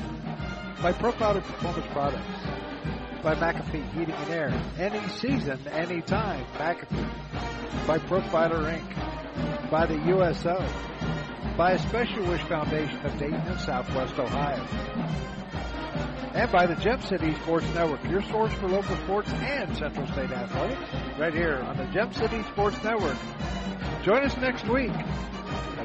By 0.83 0.93
Profiler 0.93 1.43
Performance 1.43 1.87
Products. 1.93 3.23
By 3.23 3.35
McAfee 3.37 3.93
Heating 3.93 4.15
and 4.15 4.31
Air. 4.31 4.63
Any 4.79 5.09
season, 5.09 5.61
any 5.69 6.03
time, 6.03 6.45
McAfee. 6.55 7.87
By 7.87 7.99
Profiler 7.99 8.77
Inc. 8.77 9.71
By 9.71 9.87
the 9.87 9.95
USO. 9.95 10.67
By 11.57 11.73
a 11.73 11.79
Special 11.79 12.25
Wish 12.25 12.43
Foundation 12.43 12.99
of 13.07 13.19
Dayton 13.19 13.35
and 13.35 13.61
Southwest 13.61 14.19
Ohio 14.19 14.67
and 16.35 16.51
by 16.51 16.65
the 16.65 16.75
Gem 16.77 16.99
City 17.03 17.35
Sports 17.43 17.67
Network, 17.75 18.03
your 18.05 18.23
source 18.23 18.53
for 18.55 18.67
local 18.67 18.97
sports 18.97 19.31
and 19.33 19.77
Central 19.77 20.07
State 20.07 20.31
athletics, 20.31 20.81
right 21.19 21.35
here 21.35 21.57
on 21.57 21.77
the 21.77 21.85
Gem 21.93 22.11
City 22.15 22.43
Sports 22.45 22.83
Network. 22.83 23.19
Join 24.03 24.25
us 24.25 24.35
next 24.39 24.67
week 24.67 24.93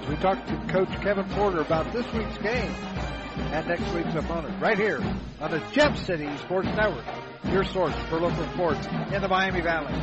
we 0.07 0.15
talk 0.17 0.45
to 0.47 0.55
Coach 0.67 0.89
Kevin 1.01 1.25
Porter 1.31 1.59
about 1.59 1.91
this 1.91 2.05
week's 2.13 2.37
game 2.37 2.73
and 3.37 3.67
next 3.67 3.91
week's 3.93 4.15
opponent, 4.15 4.61
right 4.61 4.77
here 4.77 4.99
on 5.41 5.51
the 5.51 5.61
Gem 5.71 5.95
City 5.97 6.29
Sports 6.37 6.69
Network, 6.69 7.05
your 7.51 7.63
source 7.65 7.93
for 8.09 8.19
local 8.19 8.47
sports 8.53 8.85
in 9.13 9.21
the 9.21 9.27
Miami 9.27 9.61
Valley. 9.61 9.93